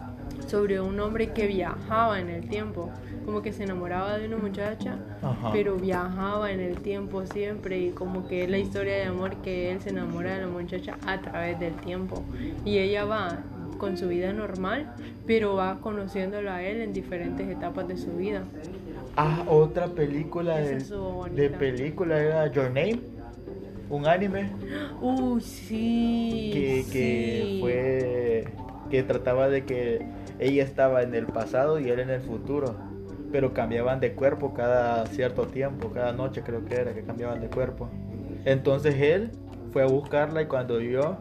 sobre 0.46 0.80
un 0.80 1.00
hombre 1.00 1.32
que 1.32 1.46
viajaba 1.46 2.20
en 2.20 2.28
el 2.30 2.48
tiempo? 2.48 2.90
Como 3.24 3.42
que 3.42 3.52
se 3.52 3.64
enamoraba 3.64 4.16
de 4.18 4.28
una 4.28 4.36
muchacha, 4.36 4.98
Ajá. 5.20 5.50
pero 5.52 5.74
viajaba 5.76 6.52
en 6.52 6.60
el 6.60 6.76
tiempo 6.76 7.26
siempre 7.26 7.80
y 7.80 7.90
como 7.90 8.28
que 8.28 8.44
es 8.44 8.50
la 8.50 8.58
historia 8.58 8.94
de 8.94 9.04
amor 9.06 9.34
que 9.42 9.72
él 9.72 9.80
se 9.80 9.90
enamora 9.90 10.34
de 10.36 10.42
la 10.42 10.46
muchacha 10.46 10.96
a 11.04 11.20
través 11.20 11.58
del 11.58 11.74
tiempo. 11.74 12.22
Y 12.64 12.78
ella 12.78 13.04
va 13.04 13.38
con 13.78 13.96
su 13.96 14.06
vida 14.06 14.32
normal, 14.32 14.86
pero 15.26 15.56
va 15.56 15.80
conociéndolo 15.80 16.52
a 16.52 16.62
él 16.62 16.80
en 16.80 16.92
diferentes 16.92 17.48
etapas 17.48 17.88
de 17.88 17.96
su 17.96 18.12
vida. 18.12 18.44
Ah, 19.16 19.44
otra 19.48 19.86
película 19.86 20.58
de, 20.58 20.78
de 21.34 21.50
película 21.50 22.20
era 22.20 22.46
Your 22.52 22.66
Name, 22.66 23.00
un 23.88 24.06
anime 24.06 24.50
Uh, 25.00 25.40
sí. 25.40 26.50
que, 26.52 26.84
que 26.92 27.42
sí. 27.46 27.58
fue 27.60 28.44
que 28.90 29.02
trataba 29.02 29.48
de 29.48 29.64
que 29.64 30.06
ella 30.38 30.62
estaba 30.62 31.02
en 31.02 31.14
el 31.14 31.26
pasado 31.26 31.80
y 31.80 31.88
él 31.88 32.00
en 32.00 32.10
el 32.10 32.20
futuro, 32.20 32.74
pero 33.32 33.52
cambiaban 33.54 34.00
de 34.00 34.12
cuerpo 34.12 34.52
cada 34.54 35.06
cierto 35.06 35.46
tiempo, 35.46 35.90
cada 35.92 36.12
noche 36.12 36.42
creo 36.42 36.64
que 36.64 36.74
era 36.74 36.92
que 36.94 37.02
cambiaban 37.02 37.40
de 37.40 37.48
cuerpo. 37.48 37.88
Entonces 38.44 38.94
él 39.00 39.30
fue 39.72 39.82
a 39.82 39.86
buscarla 39.86 40.42
y 40.42 40.46
cuando 40.46 40.78
vio 40.78 41.16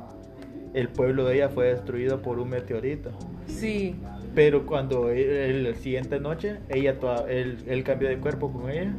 el 0.74 0.90
pueblo 0.90 1.25
de 1.25 1.36
ella 1.36 1.50
fue 1.50 1.68
destruido 1.68 2.22
por 2.22 2.40
un 2.40 2.50
meteorito. 2.50 3.12
Sí. 3.48 3.96
Pero 4.36 4.65
cuando 4.65 5.10
el, 5.10 5.63
la 5.63 5.74
siguiente 5.75 6.20
noche, 6.20 6.58
ella 6.70 7.00
toda- 7.00 7.30
él, 7.32 7.58
él 7.68 7.84
cambió 7.84 8.10
de 8.10 8.18
cuerpo 8.18 8.51
con 8.51 8.70
ella 8.70 8.94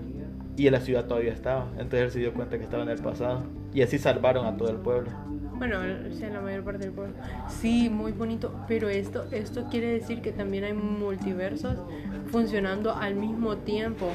y 0.57 0.66
en 0.66 0.73
la 0.73 0.81
ciudad 0.81 1.05
todavía 1.07 1.33
estaba. 1.33 1.66
Entonces 1.73 2.00
él 2.02 2.11
se 2.11 2.19
dio 2.21 2.33
cuenta 2.33 2.57
que 2.59 2.64
estaba 2.64 2.83
en 2.83 2.88
el 2.88 2.99
pasado. 2.99 3.43
Y 3.75 3.83
así 3.83 3.99
salvaron 3.99 4.47
a 4.47 4.57
todo 4.57 4.71
el 4.71 4.76
pueblo. 4.78 5.11
Bueno, 5.59 5.76
o 6.11 6.12
sea, 6.14 6.31
la 6.31 6.40
mayor 6.40 6.64
parte 6.64 6.85
del 6.85 6.93
pueblo. 6.93 7.14
Sí, 7.49 7.88
muy 7.90 8.12
bonito. 8.12 8.55
Pero 8.69 8.88
esto, 8.88 9.25
esto 9.33 9.66
quiere 9.71 9.88
decir 9.93 10.21
que 10.23 10.33
también 10.33 10.64
hay 10.64 10.73
multiversos 10.73 11.76
funcionando 12.26 12.95
al 12.95 13.14
mismo 13.14 13.57
tiempo 13.59 14.09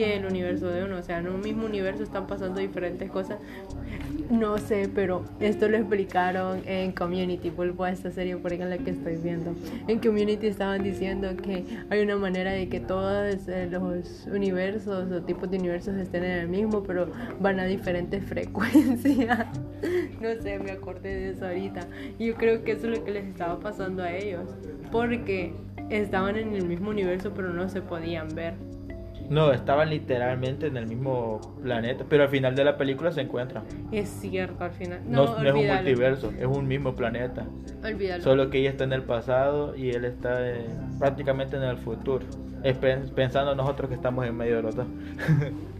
que 0.00 0.16
el 0.16 0.24
universo 0.24 0.68
de 0.68 0.84
uno. 0.84 0.96
O 0.96 1.02
sea, 1.02 1.18
en 1.18 1.28
un 1.28 1.40
mismo 1.40 1.66
universo 1.66 2.02
están 2.02 2.26
pasando 2.26 2.60
diferentes 2.60 3.10
cosas. 3.10 3.38
No 4.30 4.56
sé, 4.56 4.88
pero 4.94 5.24
esto 5.40 5.68
lo 5.68 5.76
explicaron 5.76 6.62
en 6.64 6.92
Community. 6.92 7.50
Vuelvo 7.50 7.84
a 7.84 7.90
esta 7.90 8.10
serie 8.10 8.36
por 8.36 8.52
ahí 8.52 8.62
en 8.62 8.70
la 8.70 8.78
que 8.78 8.92
estoy 8.92 9.16
viendo. 9.16 9.54
En 9.88 9.98
Community 9.98 10.46
estaban 10.46 10.82
diciendo 10.82 11.28
que 11.36 11.64
hay 11.90 12.00
una 12.00 12.16
manera 12.16 12.52
de 12.52 12.68
que 12.68 12.80
todos 12.80 13.46
eh, 13.48 13.68
los 13.70 14.26
universos 14.32 15.12
o 15.12 15.22
tipos 15.22 15.50
de 15.50 15.58
universos 15.58 15.94
estén 15.96 16.24
en 16.24 16.38
el 16.38 16.48
mismo, 16.48 16.82
pero 16.82 17.10
van 17.38 17.60
a 17.60 17.66
diferentes 17.66 18.24
frecuencias. 18.28 19.48
No 20.20 20.42
sé, 20.42 20.58
me 20.60 20.70
acordé 20.70 21.14
de 21.14 21.30
eso 21.30 21.46
ahorita. 21.46 21.86
Yo 22.18 22.34
creo 22.36 22.64
que 22.64 22.72
eso 22.72 22.88
es 22.90 22.98
lo 22.98 23.04
que 23.04 23.10
les 23.10 23.26
estaba 23.26 23.60
pasando 23.60 24.02
a 24.02 24.12
ellos. 24.12 24.48
Porque 24.90 25.52
estaban 25.90 26.36
en 26.36 26.54
el 26.54 26.66
mismo 26.66 26.88
universo, 26.88 27.32
pero 27.34 27.52
no 27.52 27.68
se 27.68 27.82
podían 27.82 28.34
ver. 28.34 28.54
No, 29.30 29.52
estaban 29.52 29.90
literalmente 29.90 30.66
en 30.66 30.76
el 30.76 30.88
mismo 30.88 31.40
planeta. 31.62 32.04
Pero 32.08 32.24
al 32.24 32.28
final 32.30 32.56
de 32.56 32.64
la 32.64 32.76
película 32.76 33.12
se 33.12 33.20
encuentran. 33.20 33.62
Es 33.92 34.08
cierto, 34.08 34.64
al 34.64 34.72
final. 34.72 35.00
No, 35.06 35.24
No, 35.24 35.38
no 35.42 35.48
es 35.48 35.54
un 35.54 35.66
multiverso, 35.68 36.32
es 36.36 36.46
un 36.46 36.66
mismo 36.66 36.96
planeta. 36.96 37.46
Olvídalo. 37.84 38.22
Solo 38.24 38.50
que 38.50 38.58
ella 38.58 38.70
está 38.70 38.84
en 38.84 38.92
el 38.92 39.02
pasado 39.04 39.76
y 39.76 39.90
él 39.90 40.04
está 40.04 40.46
eh, 40.46 40.66
prácticamente 40.98 41.56
en 41.56 41.62
el 41.62 41.78
futuro. 41.78 42.26
Pensando 43.14 43.54
nosotros 43.54 43.88
que 43.88 43.94
estamos 43.94 44.26
en 44.26 44.36
medio 44.36 44.56
de 44.56 44.62
los 44.62 44.74
dos. 44.76 44.86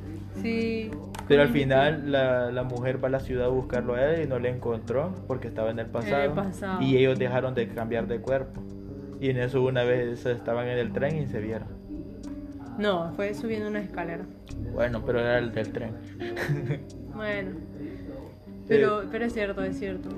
Sí. 0.40 0.90
Pero 1.28 1.42
al 1.42 1.48
final 1.48 2.10
la, 2.12 2.50
la 2.50 2.62
mujer 2.62 3.02
va 3.02 3.08
a 3.08 3.10
la 3.10 3.20
ciudad 3.20 3.46
a 3.46 3.48
buscarlo 3.48 3.94
a 3.94 4.04
él 4.14 4.22
y 4.22 4.26
no 4.26 4.38
le 4.38 4.48
encontró 4.48 5.12
porque 5.26 5.48
estaba 5.48 5.70
en 5.70 5.78
el 5.80 5.86
pasado. 5.86 6.34
pasado. 6.34 6.80
Y 6.80 6.96
ellos 6.96 7.18
dejaron 7.18 7.54
de 7.54 7.68
cambiar 7.68 8.06
de 8.06 8.20
cuerpo. 8.20 8.62
Y 9.20 9.30
en 9.30 9.38
eso 9.38 9.60
una 9.62 9.84
vez 9.84 10.24
estaban 10.24 10.68
en 10.68 10.78
el 10.78 10.92
tren 10.92 11.18
y 11.22 11.26
se 11.26 11.40
vieron. 11.40 11.68
No, 12.78 13.12
fue 13.14 13.34
subiendo 13.34 13.68
una 13.68 13.80
escalera. 13.80 14.24
Bueno, 14.72 15.02
pero 15.04 15.20
era 15.20 15.38
el 15.38 15.52
del 15.52 15.72
tren. 15.72 15.94
Bueno. 17.14 17.50
Pero, 18.68 19.02
pero 19.10 19.24
es 19.24 19.32
cierto, 19.32 19.62
es 19.64 19.78
cierto. 19.78 20.08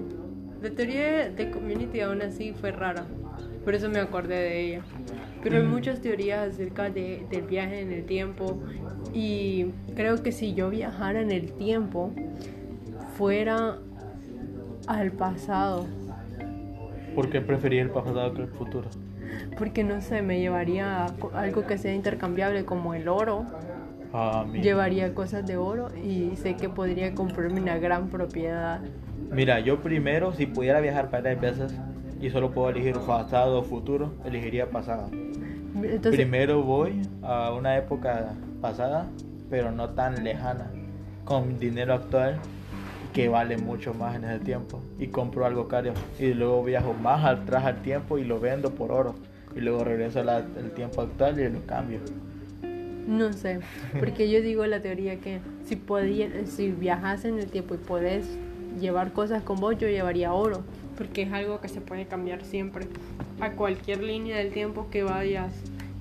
La 0.62 0.71
teoría 0.71 1.29
de 1.31 1.51
community 1.51 2.01
aún 2.01 2.23
así 2.23 2.53
fue 2.53 2.71
rara. 2.71 3.05
Por 3.65 3.75
eso 3.75 3.88
me 3.88 3.99
acordé 3.99 4.35
de 4.35 4.61
ella. 4.67 4.83
Pero 5.43 5.57
hay 5.57 5.62
Mm. 5.62 5.71
muchas 5.71 6.01
teorías 6.01 6.53
acerca 6.55 6.91
de, 6.91 7.27
del 7.31 7.43
viaje 7.43 7.81
en 7.81 7.91
el 7.93 8.05
tiempo. 8.05 8.61
Y 9.12 9.67
creo 9.97 10.23
que 10.23 10.31
si 10.33 10.55
yo 10.55 10.71
viajara 10.71 11.21
en 11.21 11.31
el 11.33 11.53
tiempo, 11.53 12.12
fuera 13.17 13.79
al 14.87 15.11
pasado. 15.12 15.87
¿Por 17.15 17.29
qué 17.31 17.41
preferí 17.41 17.79
el 17.79 17.91
pasado 17.91 18.33
que 18.35 18.43
el 18.43 18.49
futuro? 18.49 18.88
Porque 19.59 19.85
no 19.85 20.01
sé, 20.01 20.23
me 20.23 20.40
llevaría 20.40 21.07
algo 21.35 21.66
que 21.66 21.79
sea 21.79 21.95
intercambiable 21.95 22.64
como 22.64 22.95
el 22.95 23.09
oro. 23.09 23.47
Ah, 24.14 24.45
Llevaría 24.53 25.14
cosas 25.14 25.47
de 25.47 25.57
oro 25.57 25.88
y 25.97 26.37
sé 26.37 26.57
que 26.57 26.68
podría 26.68 27.14
comprarme 27.14 27.61
una 27.61 27.79
gran 27.79 28.09
propiedad. 28.09 28.81
Mira, 29.31 29.61
yo 29.61 29.81
primero, 29.81 30.33
si 30.35 30.47
pudiera 30.47 30.81
viajar 30.81 31.11
varias 31.11 31.40
veces 31.40 31.75
y 32.21 32.29
solo 32.31 32.51
puedo 32.51 32.68
elegir 32.71 32.97
pasado 33.07 33.61
o 33.61 33.62
futuro, 33.62 34.12
elegiría 34.25 34.71
pasado. 34.71 35.09
Entonces, 35.12 36.12
Primero 36.14 36.62
voy 36.62 37.01
a 37.23 37.53
una 37.53 37.77
época 37.79 38.35
pasada, 38.61 39.07
pero 39.49 39.73
no 39.73 39.90
tan 39.90 40.23
lejana, 40.23 40.71
con 41.25 41.59
dinero 41.59 41.95
actual 41.95 42.38
que 43.12 43.29
vale 43.29 43.59
mucho 43.59 43.94
más 43.94 44.16
en 44.16 44.25
ese 44.25 44.44
tiempo 44.44 44.81
y 44.98 45.09
compro 45.09 45.44
algo 45.44 45.68
caro 45.68 45.92
y 46.18 46.33
luego 46.35 46.64
viajo 46.64 46.94
más 46.94 47.25
atrás 47.25 47.64
al 47.64 47.83
tiempo 47.83 48.18
y 48.18 48.25
lo 48.25 48.40
vendo 48.40 48.70
por 48.70 48.90
oro 48.90 49.14
y 49.55 49.61
luego 49.61 49.85
regreso 49.85 50.20
al 50.20 50.70
tiempo 50.75 51.03
actual 51.03 51.38
y 51.38 51.48
lo 51.48 51.61
cambio. 51.66 52.01
No 53.07 53.33
sé, 53.33 53.61
porque 53.98 54.31
yo 54.31 54.40
digo 54.40 54.64
la 54.66 54.81
teoría 54.81 55.18
que 55.18 55.40
si 55.66 55.77
podía, 55.77 56.29
si 56.46 56.70
viajas 56.70 57.25
en 57.25 57.38
el 57.38 57.46
tiempo 57.46 57.75
y 57.75 57.79
puedes 57.79 58.27
llevar 58.81 59.12
cosas 59.12 59.42
con 59.42 59.59
vos, 59.61 59.77
yo 59.77 59.88
llevaría 59.88 60.33
oro, 60.33 60.62
porque 60.96 61.22
es 61.22 61.33
algo 61.33 61.61
que 61.61 61.68
se 61.68 61.81
puede 61.81 62.07
cambiar 62.07 62.44
siempre. 62.44 62.87
A 63.40 63.51
cualquier 63.51 64.03
línea 64.03 64.38
del 64.38 64.53
tiempo 64.53 64.87
que 64.90 65.03
vayas 65.03 65.53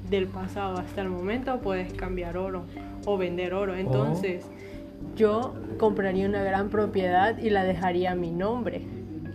del 0.09 0.27
pasado 0.27 0.77
hasta 0.77 1.01
el 1.01 1.09
momento, 1.09 1.59
puedes 1.59 1.91
cambiar 1.93 2.37
oro 2.37 2.63
o 3.05 3.17
vender 3.17 3.55
oro. 3.55 3.75
Entonces, 3.75 4.45
yo 5.15 5.53
compraría 5.77 6.27
una 6.27 6.43
gran 6.43 6.69
propiedad 6.69 7.37
y 7.37 7.49
la 7.49 7.63
dejaría 7.63 8.11
a 8.11 8.15
mi 8.15 8.31
nombre, 8.31 8.81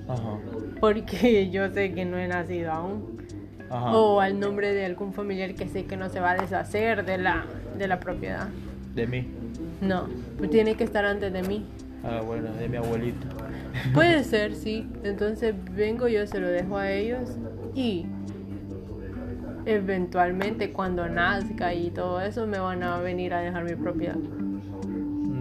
Ajá. 0.08 0.38
porque 0.80 1.50
yo 1.52 1.70
sé 1.70 1.92
que 1.92 2.04
no 2.04 2.18
he 2.18 2.28
nacido 2.28 2.72
aún. 2.72 3.16
Ajá. 3.68 3.96
O 3.96 4.20
al 4.20 4.38
nombre 4.38 4.72
de 4.72 4.84
algún 4.84 5.12
familiar 5.12 5.54
que 5.54 5.66
sé 5.66 5.86
que 5.86 5.96
no 5.96 6.08
se 6.08 6.20
va 6.20 6.32
a 6.32 6.36
deshacer 6.36 7.04
de 7.04 7.18
la, 7.18 7.46
de 7.76 7.88
la 7.88 7.98
propiedad. 7.98 8.48
De 8.94 9.06
mí. 9.08 9.26
No, 9.80 10.06
pues 10.38 10.50
tiene 10.50 10.76
que 10.76 10.84
estar 10.84 11.04
antes 11.04 11.32
de 11.32 11.42
mí. 11.42 11.66
Ah, 12.04 12.20
bueno, 12.24 12.52
de 12.52 12.68
mi 12.68 12.76
abuelito. 12.76 13.26
Puede 13.94 14.22
ser, 14.22 14.54
sí. 14.54 14.88
Entonces 15.02 15.54
vengo 15.74 16.06
yo, 16.06 16.26
se 16.26 16.38
lo 16.38 16.48
dejo 16.48 16.76
a 16.78 16.90
ellos 16.92 17.36
y 17.74 18.06
eventualmente 19.66 20.72
cuando 20.72 21.08
nazca 21.08 21.74
y 21.74 21.90
todo 21.90 22.20
eso 22.20 22.46
me 22.46 22.58
van 22.58 22.82
a 22.84 22.98
venir 22.98 23.34
a 23.34 23.40
dejar 23.40 23.64
mi 23.64 23.74
propiedad. 23.74 24.16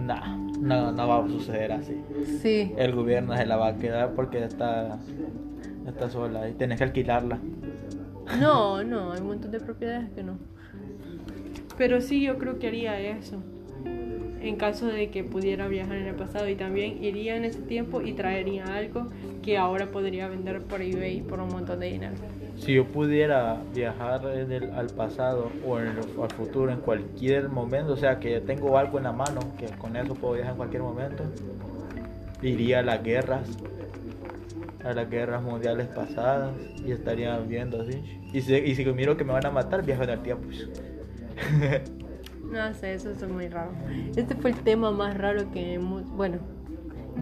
Nah, 0.06 0.36
no, 0.60 0.92
no 0.92 1.08
va 1.08 1.24
a 1.24 1.28
suceder 1.28 1.72
así. 1.72 2.00
Sí, 2.40 2.72
El 2.76 2.94
gobierno 2.94 3.36
se 3.36 3.44
la 3.44 3.56
va 3.56 3.68
a 3.68 3.76
quedar 3.76 4.14
porque 4.14 4.44
está, 4.44 4.98
está 5.84 6.08
sola 6.08 6.48
y 6.48 6.52
tenés 6.52 6.78
que 6.78 6.84
alquilarla. 6.84 7.40
no, 8.38 8.84
no, 8.84 9.12
hay 9.12 9.20
un 9.20 9.26
montón 9.26 9.50
de 9.50 9.58
propiedades 9.60 10.10
que 10.10 10.22
no. 10.22 10.38
Pero 11.76 12.00
sí, 12.00 12.22
yo 12.22 12.38
creo 12.38 12.58
que 12.58 12.68
haría 12.68 12.98
eso. 13.00 13.42
En 14.42 14.56
caso 14.56 14.86
de 14.86 15.10
que 15.10 15.24
pudiera 15.24 15.66
viajar 15.66 15.96
en 15.96 16.06
el 16.06 16.14
pasado 16.14 16.48
y 16.48 16.54
también 16.54 17.02
iría 17.02 17.36
en 17.36 17.44
ese 17.44 17.60
tiempo 17.62 18.00
y 18.02 18.12
traería 18.12 18.64
algo 18.76 19.08
que 19.42 19.58
ahora 19.58 19.86
podría 19.86 20.28
vender 20.28 20.62
por 20.62 20.82
eBay 20.82 21.22
por 21.22 21.40
un 21.40 21.48
montón 21.48 21.80
de 21.80 21.86
dinero. 21.86 22.14
Si 22.56 22.72
yo 22.74 22.84
pudiera 22.86 23.60
viajar 23.74 24.22
en 24.38 24.52
el, 24.52 24.70
al 24.70 24.86
pasado 24.86 25.50
o 25.66 25.78
en 25.80 25.88
el- 25.88 25.98
al 26.22 26.30
futuro 26.30 26.70
en 26.70 26.78
cualquier 26.80 27.48
momento, 27.48 27.92
o 27.92 27.96
sea 27.96 28.18
que 28.20 28.40
tengo 28.40 28.78
algo 28.78 28.98
en 28.98 29.04
la 29.04 29.12
mano, 29.12 29.40
que 29.58 29.66
con 29.78 29.96
eso 29.96 30.14
puedo 30.14 30.34
viajar 30.34 30.52
en 30.52 30.56
cualquier 30.58 30.82
momento, 30.82 31.24
iría 32.40 32.78
a 32.78 32.82
las 32.82 33.02
guerras, 33.02 33.48
a 34.84 34.92
las 34.92 35.10
guerras 35.10 35.42
mundiales 35.42 35.88
pasadas 35.88 36.52
y 36.86 36.92
estaría 36.92 37.36
viendo 37.40 37.82
así. 37.82 38.00
Y 38.32 38.40
si, 38.42 38.54
y 38.54 38.74
si 38.76 38.84
miro 38.86 39.16
que 39.16 39.24
me 39.24 39.32
van 39.32 39.44
a 39.46 39.50
matar, 39.50 39.84
viajo 39.84 40.04
en 40.04 40.10
el 40.10 40.20
tiempo. 40.22 40.46
No 42.50 42.74
sé, 42.74 42.94
eso 42.94 43.10
es 43.10 43.28
muy 43.28 43.48
raro. 43.48 43.72
Este 44.16 44.34
fue 44.34 44.50
el 44.50 44.60
tema 44.62 44.90
más 44.90 45.16
raro 45.16 45.50
que 45.52 45.74
hemos, 45.74 46.08
bueno, 46.10 46.38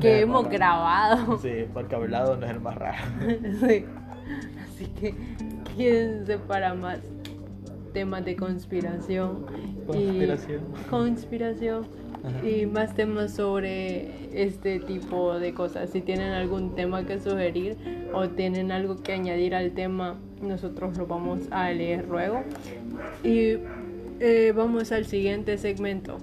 que 0.01 0.21
hemos 0.21 0.49
grabado. 0.49 1.39
Sí, 1.39 1.67
porque 1.73 1.95
hablado 1.95 2.37
no 2.37 2.47
es 2.47 2.53
el 2.53 2.61
más 2.61 2.75
raro. 2.77 3.03
Sí. 3.61 3.85
Así 4.65 4.87
que, 4.99 5.15
¿quién 5.77 6.27
se 6.27 6.39
para 6.39 6.75
más? 6.75 6.99
temas 7.95 8.25
de 8.27 8.37
conspiración. 8.37 9.47
Conspiración. 9.87 10.61
Y, 10.61 10.91
conspiración. 10.91 11.87
Ajá. 12.23 12.47
Y 12.47 12.67
más 12.67 12.95
temas 12.95 13.33
sobre 13.33 14.11
este 14.35 14.81
tipo 14.81 15.39
de 15.39 15.55
cosas. 15.55 15.89
Si 15.91 16.03
tienen 16.03 16.33
algún 16.33 16.75
tema 16.75 17.07
que 17.07 17.19
sugerir 17.19 17.77
o 18.13 18.29
tienen 18.29 18.73
algo 18.73 19.03
que 19.03 19.13
añadir 19.13 19.55
al 19.55 19.73
tema, 19.73 20.19
nosotros 20.43 20.99
lo 20.99 21.07
vamos 21.07 21.41
a 21.51 21.71
leer 21.71 22.07
luego. 22.07 22.43
Y 23.23 23.59
eh, 24.21 24.53
vamos 24.55 24.93
al 24.93 25.07
siguiente 25.07 25.59
segmento. 25.59 26.19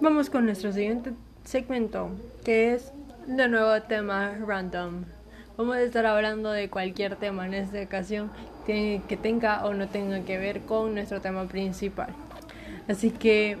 Vamos 0.00 0.30
con 0.30 0.46
nuestro 0.46 0.72
siguiente 0.72 1.12
segmento, 1.44 2.10
que 2.44 2.74
es 2.74 2.92
de 3.26 3.48
nuevo 3.48 3.80
tema 3.82 4.36
random. 4.46 5.04
Vamos 5.56 5.76
a 5.76 5.82
estar 5.82 6.06
hablando 6.06 6.50
de 6.50 6.68
cualquier 6.70 7.16
tema 7.16 7.46
en 7.46 7.54
esta 7.54 7.80
ocasión 7.82 8.30
que 8.66 9.18
tenga 9.22 9.64
o 9.64 9.74
no 9.74 9.88
tenga 9.88 10.20
que 10.24 10.38
ver 10.38 10.60
con 10.60 10.94
nuestro 10.94 11.20
tema 11.20 11.46
principal. 11.46 12.08
Así 12.88 13.10
que 13.10 13.56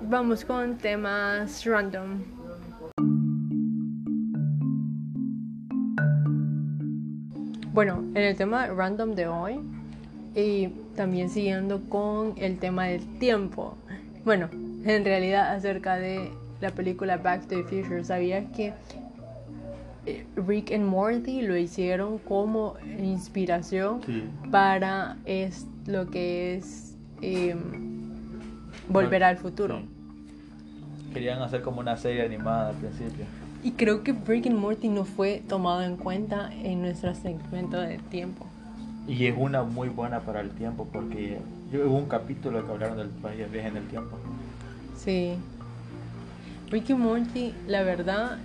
vamos 0.00 0.44
con 0.44 0.78
temas 0.78 1.64
random. 1.64 2.41
Bueno, 7.72 7.98
en 8.14 8.18
el 8.18 8.36
tema 8.36 8.66
random 8.66 9.14
de 9.14 9.26
hoy 9.26 9.60
y 10.34 10.68
también 10.96 11.30
siguiendo 11.30 11.80
con 11.88 12.34
el 12.36 12.58
tema 12.58 12.84
del 12.86 13.18
tiempo. 13.18 13.76
Bueno, 14.24 14.48
en 14.52 15.04
realidad 15.04 15.54
acerca 15.54 15.96
de 15.96 16.30
la 16.60 16.70
película 16.70 17.16
Back 17.16 17.42
to 17.48 17.56
the 17.56 17.62
Future, 17.64 18.04
¿sabías 18.04 18.44
que 18.54 18.72
eh, 20.04 20.26
Rick 20.36 20.72
and 20.72 20.84
Morty 20.84 21.42
lo 21.42 21.56
hicieron 21.56 22.18
como 22.18 22.74
inspiración 23.00 24.00
Sí. 24.04 24.24
para 24.50 25.16
es 25.24 25.66
lo 25.86 26.08
que 26.10 26.56
es 26.56 26.96
em, 27.22 27.58
Volver 28.88 29.24
al 29.24 29.36
futuro? 29.38 29.78
Sí. 29.78 29.88
Querían 31.14 31.40
hacer 31.40 31.62
como 31.62 31.80
una 31.80 31.96
serie 31.96 32.24
animada 32.24 32.70
al 32.70 32.74
principio. 32.76 33.24
Y 33.64 33.72
creo 33.72 34.02
que 34.02 34.10
and 34.10 34.58
Morty 34.58 34.88
no 34.88 35.04
fue 35.04 35.42
tomado 35.48 35.82
en 35.82 35.96
cuenta 35.96 36.50
en 36.52 36.82
nuestro 36.82 37.14
segmento 37.14 37.80
de 37.80 37.98
tiempo. 37.98 38.46
Y 39.06 39.26
es 39.26 39.34
una 39.38 39.62
muy 39.62 39.88
buena 39.88 40.20
para 40.20 40.40
el 40.40 40.50
tiempo 40.50 40.88
porque 40.92 41.38
yo- 41.72 41.86
hubo 41.86 41.96
un 41.96 42.06
capítulo 42.06 42.64
que 42.66 42.72
hablaron 42.72 42.96
del 42.98 43.08
viaje 43.48 43.68
en 43.68 43.76
el 43.76 43.86
tiempo. 43.88 44.18
Sí. 44.96 45.34
Rick 46.70 46.90
and 46.90 47.00
Morty, 47.00 47.54
la 47.68 47.82
verdad, 47.82 48.38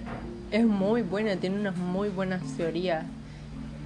es 0.52 0.66
muy 0.66 1.02
buena, 1.02 1.36
tiene 1.38 1.60
unas 1.60 1.78
muy 1.78 2.10
buenas 2.10 2.44
teorías. 2.56 3.06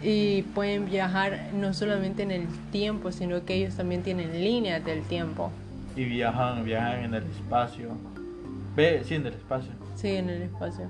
Y 0.04 0.41
pueden 0.41 0.86
viajar 0.86 1.50
no 1.54 1.74
solamente 1.74 2.24
en 2.24 2.32
el 2.32 2.48
tiempo, 2.72 3.12
sino 3.12 3.46
que 3.46 3.54
ellos 3.56 3.76
también 3.76 4.02
tienen 4.02 4.34
líneas 4.44 4.84
del 4.84 5.04
tiempo. 5.04 5.52
Y 5.96 6.06
viajan, 6.06 6.65
viajan 6.65 7.04
en 7.06 7.13
el 7.13 7.24
espacio. 7.24 7.89
Ve, 8.76 9.04
sí, 9.06 9.15
en 9.15 9.28
el 9.28 9.34
espacio. 9.34 9.72
Sí, 9.96 10.08
en 10.10 10.30
el 10.30 10.41
espacio. 10.44 10.89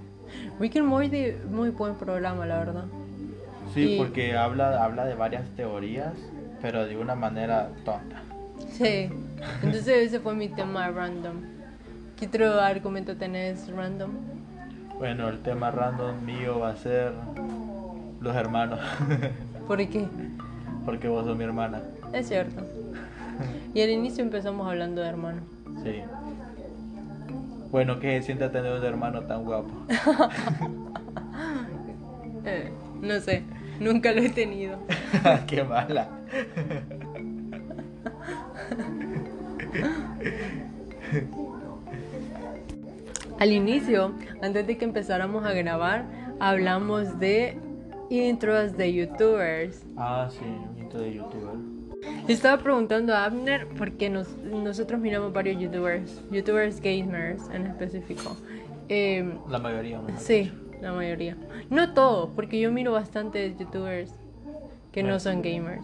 Rick 0.60 0.78
and 0.78 0.88
Morty, 0.88 1.34
muy 1.50 1.70
buen 1.70 1.96
programa, 1.96 2.46
la 2.46 2.60
verdad. 2.60 2.86
Sí, 3.74 3.96
Y- 3.96 3.98
porque 3.98 4.36
habla, 4.36 4.84
habla 4.84 5.06
de 5.06 5.16
varias 5.16 5.44
teorías, 5.56 6.14
pero 6.62 6.86
de 6.86 6.98
una 6.98 7.16
manera 7.16 7.70
tonta. 7.86 8.22
Sí. 8.72 9.10
Entonces 9.64 9.88
ese 10.08 10.20
fue 10.20 10.36
mi 10.36 10.50
tema 10.50 10.90
random. 10.90 11.36
¿Qué 12.18 12.28
otro 12.28 12.60
argumento 12.60 13.16
tenés 13.16 13.68
random? 13.72 14.12
Bueno, 15.00 15.30
el 15.30 15.40
tema 15.42 15.72
random 15.72 16.24
mío 16.24 16.60
va 16.60 16.70
a 16.70 16.76
ser 16.76 17.14
los 18.20 18.36
hermanos, 18.36 18.80
¿Por 19.68 19.78
qué? 19.88 20.06
porque 20.86 21.08
vos 21.08 21.26
sos 21.26 21.36
mi 21.38 21.44
hermana. 21.44 21.82
Es 22.14 22.28
cierto. 22.28 22.62
Y 23.74 23.82
al 23.82 23.90
inicio 23.90 24.24
empezamos 24.24 24.68
hablando 24.68 25.02
de 25.02 25.08
hermano. 25.08 25.42
Sí. 25.84 26.02
Bueno, 27.72 28.00
¿qué 28.00 28.20
se 28.20 28.28
siente 28.28 28.50
tener 28.50 28.74
un 28.74 28.84
hermano 28.84 29.22
tan 29.24 29.44
guapo? 29.46 29.72
Eh, 32.44 32.72
no 33.00 33.20
sé, 33.20 33.44
nunca 33.80 34.12
lo 34.14 34.22
he 34.22 34.30
tenido. 34.30 34.80
Qué 35.48 35.64
mala. 35.64 36.10
Al 43.38 43.52
inicio, 43.52 44.16
antes 44.42 44.66
de 44.66 44.76
que 44.76 44.86
empezáramos 44.86 45.46
a 45.46 45.54
grabar, 45.54 46.06
hablamos 46.40 47.20
de 47.20 47.60
intros 48.10 48.76
de 48.76 48.92
youtubers. 48.92 49.86
Ah, 49.96 50.28
sí, 50.32 50.46
hito 50.82 50.98
de 50.98 51.14
youtuber. 51.14 51.71
Estaba 52.28 52.62
preguntando 52.62 53.14
a 53.14 53.26
Abner 53.26 53.68
porque 53.78 54.10
nos- 54.10 54.36
nosotros 54.38 55.00
miramos 55.00 55.34
varios 55.34 55.60
youtubers, 55.62 56.22
youtubers 56.32 56.80
gamers 56.82 57.42
en 57.54 57.66
específico. 57.68 58.38
Eh, 58.90 59.34
La 59.50 59.60
mayoría, 59.60 59.98
¿no? 60.00 60.08
sí, 60.18 60.52
la 60.82 60.94
mayoría. 60.94 61.36
No 61.70 61.94
todos, 61.94 62.30
porque 62.36 62.60
yo 62.60 62.72
miro 62.72 62.92
bastantes 62.94 63.58
youtubers 63.58 64.12
que 64.92 65.02
no 65.04 65.08
Bueno. 65.10 65.20
son 65.20 65.42
gamers. 65.42 65.84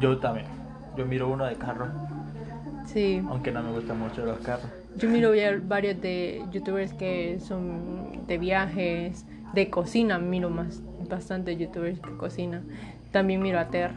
Yo 0.00 0.18
también. 0.18 0.46
Yo 0.96 1.06
miro 1.06 1.28
uno 1.28 1.44
de 1.46 1.54
carro, 1.56 1.86
Sí, 2.86 3.22
aunque 3.28 3.52
no 3.52 3.62
me 3.62 3.70
gustan 3.72 3.98
mucho 3.98 4.24
los 4.24 4.38
carros. 4.38 4.66
yo 4.96 5.08
miro 5.10 5.30
varios 5.64 6.00
de 6.00 6.42
youtubers 6.50 6.92
que 6.94 7.38
son 7.40 8.26
de 8.26 8.38
viajes, 8.38 9.24
de 9.52 9.70
cocina, 9.70 10.18
miro 10.18 10.50
más 10.50 10.82
bastante 11.08 11.56
youtubers 11.56 12.00
que 12.00 12.10
cocina. 12.16 12.62
También 13.12 13.40
miro 13.42 13.58
a 13.60 13.68
Ter. 13.68 13.92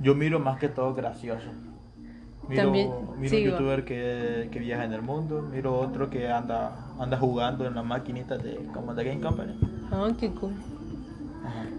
Yo 0.00 0.14
miro 0.14 0.38
más 0.38 0.58
que 0.58 0.68
todo 0.68 0.94
gracioso. 0.94 1.46
Miro, 2.48 2.62
También 2.64 2.90
miro 3.18 3.36
un 3.36 3.42
youtuber 3.42 3.84
que, 3.84 4.48
que 4.50 4.58
viaja 4.58 4.84
en 4.84 4.92
el 4.92 5.02
mundo, 5.02 5.42
miro 5.42 5.78
otro 5.78 6.10
que 6.10 6.28
anda 6.28 6.72
anda 6.98 7.16
jugando 7.16 7.64
en 7.66 7.74
las 7.74 7.84
maquinitas 7.84 8.42
de 8.42 8.56
como 8.74 8.94
de 8.94 9.04
Game 9.04 9.20
Company. 9.20 9.54
Ah, 9.92 10.08
qué 10.18 10.30
cool. 10.30 10.52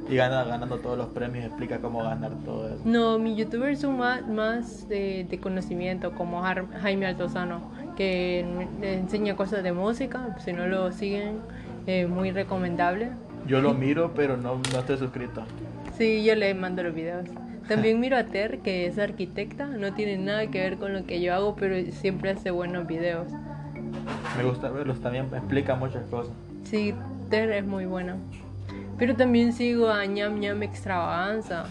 Y 0.09 0.15
gana 0.15 0.43
ganando 0.43 0.77
todos 0.79 0.97
los 0.97 1.07
premios, 1.09 1.45
explica 1.45 1.79
cómo 1.79 2.03
ganar 2.03 2.31
todo 2.43 2.67
eso. 2.67 2.81
No, 2.83 3.19
mis 3.19 3.37
youtubers 3.37 3.79
son 3.79 3.97
más, 3.97 4.27
más 4.27 4.89
de, 4.89 5.25
de 5.29 5.39
conocimiento, 5.39 6.11
como 6.13 6.41
Jaime 6.41 7.05
Altozano, 7.05 7.61
que 7.95 8.39
enseña 8.81 9.35
cosas 9.35 9.63
de 9.63 9.71
música. 9.71 10.35
Si 10.43 10.51
no 10.53 10.67
lo 10.67 10.91
siguen, 10.91 11.39
eh, 11.87 12.07
muy 12.07 12.31
recomendable. 12.31 13.09
Yo 13.47 13.61
lo 13.61 13.73
miro, 13.85 14.11
pero 14.15 14.35
no, 14.35 14.55
no 14.73 14.79
estoy 14.79 14.97
suscrito. 14.97 15.43
Sí, 15.97 16.23
yo 16.25 16.35
le 16.35 16.53
mando 16.55 16.83
los 16.83 16.93
videos. 16.93 17.27
También 17.71 18.01
miro 18.01 18.17
a 18.17 18.25
Ter, 18.25 18.59
que 18.59 18.85
es 18.85 18.99
arquitecta. 18.99 19.65
No 19.65 19.93
tiene 19.93 20.17
nada 20.17 20.45
que 20.47 20.59
ver 20.59 20.75
con 20.75 20.91
lo 20.91 21.05
que 21.05 21.21
yo 21.21 21.33
hago, 21.33 21.55
pero 21.55 21.73
siempre 21.93 22.31
hace 22.31 22.51
buenos 22.51 22.85
videos. 22.85 23.31
Me 24.35 24.43
gusta 24.43 24.69
verlos 24.69 24.99
también, 24.99 25.27
explica 25.33 25.75
muchas 25.75 26.03
cosas. 26.07 26.33
Sí, 26.65 26.93
Ter 27.29 27.49
es 27.51 27.65
muy 27.65 27.85
buena. 27.85 28.17
Pero 28.97 29.15
también 29.15 29.53
sigo 29.53 29.87
a 29.87 30.05
ñam 30.05 30.41
ñam 30.41 30.61
extravaganza, 30.63 31.63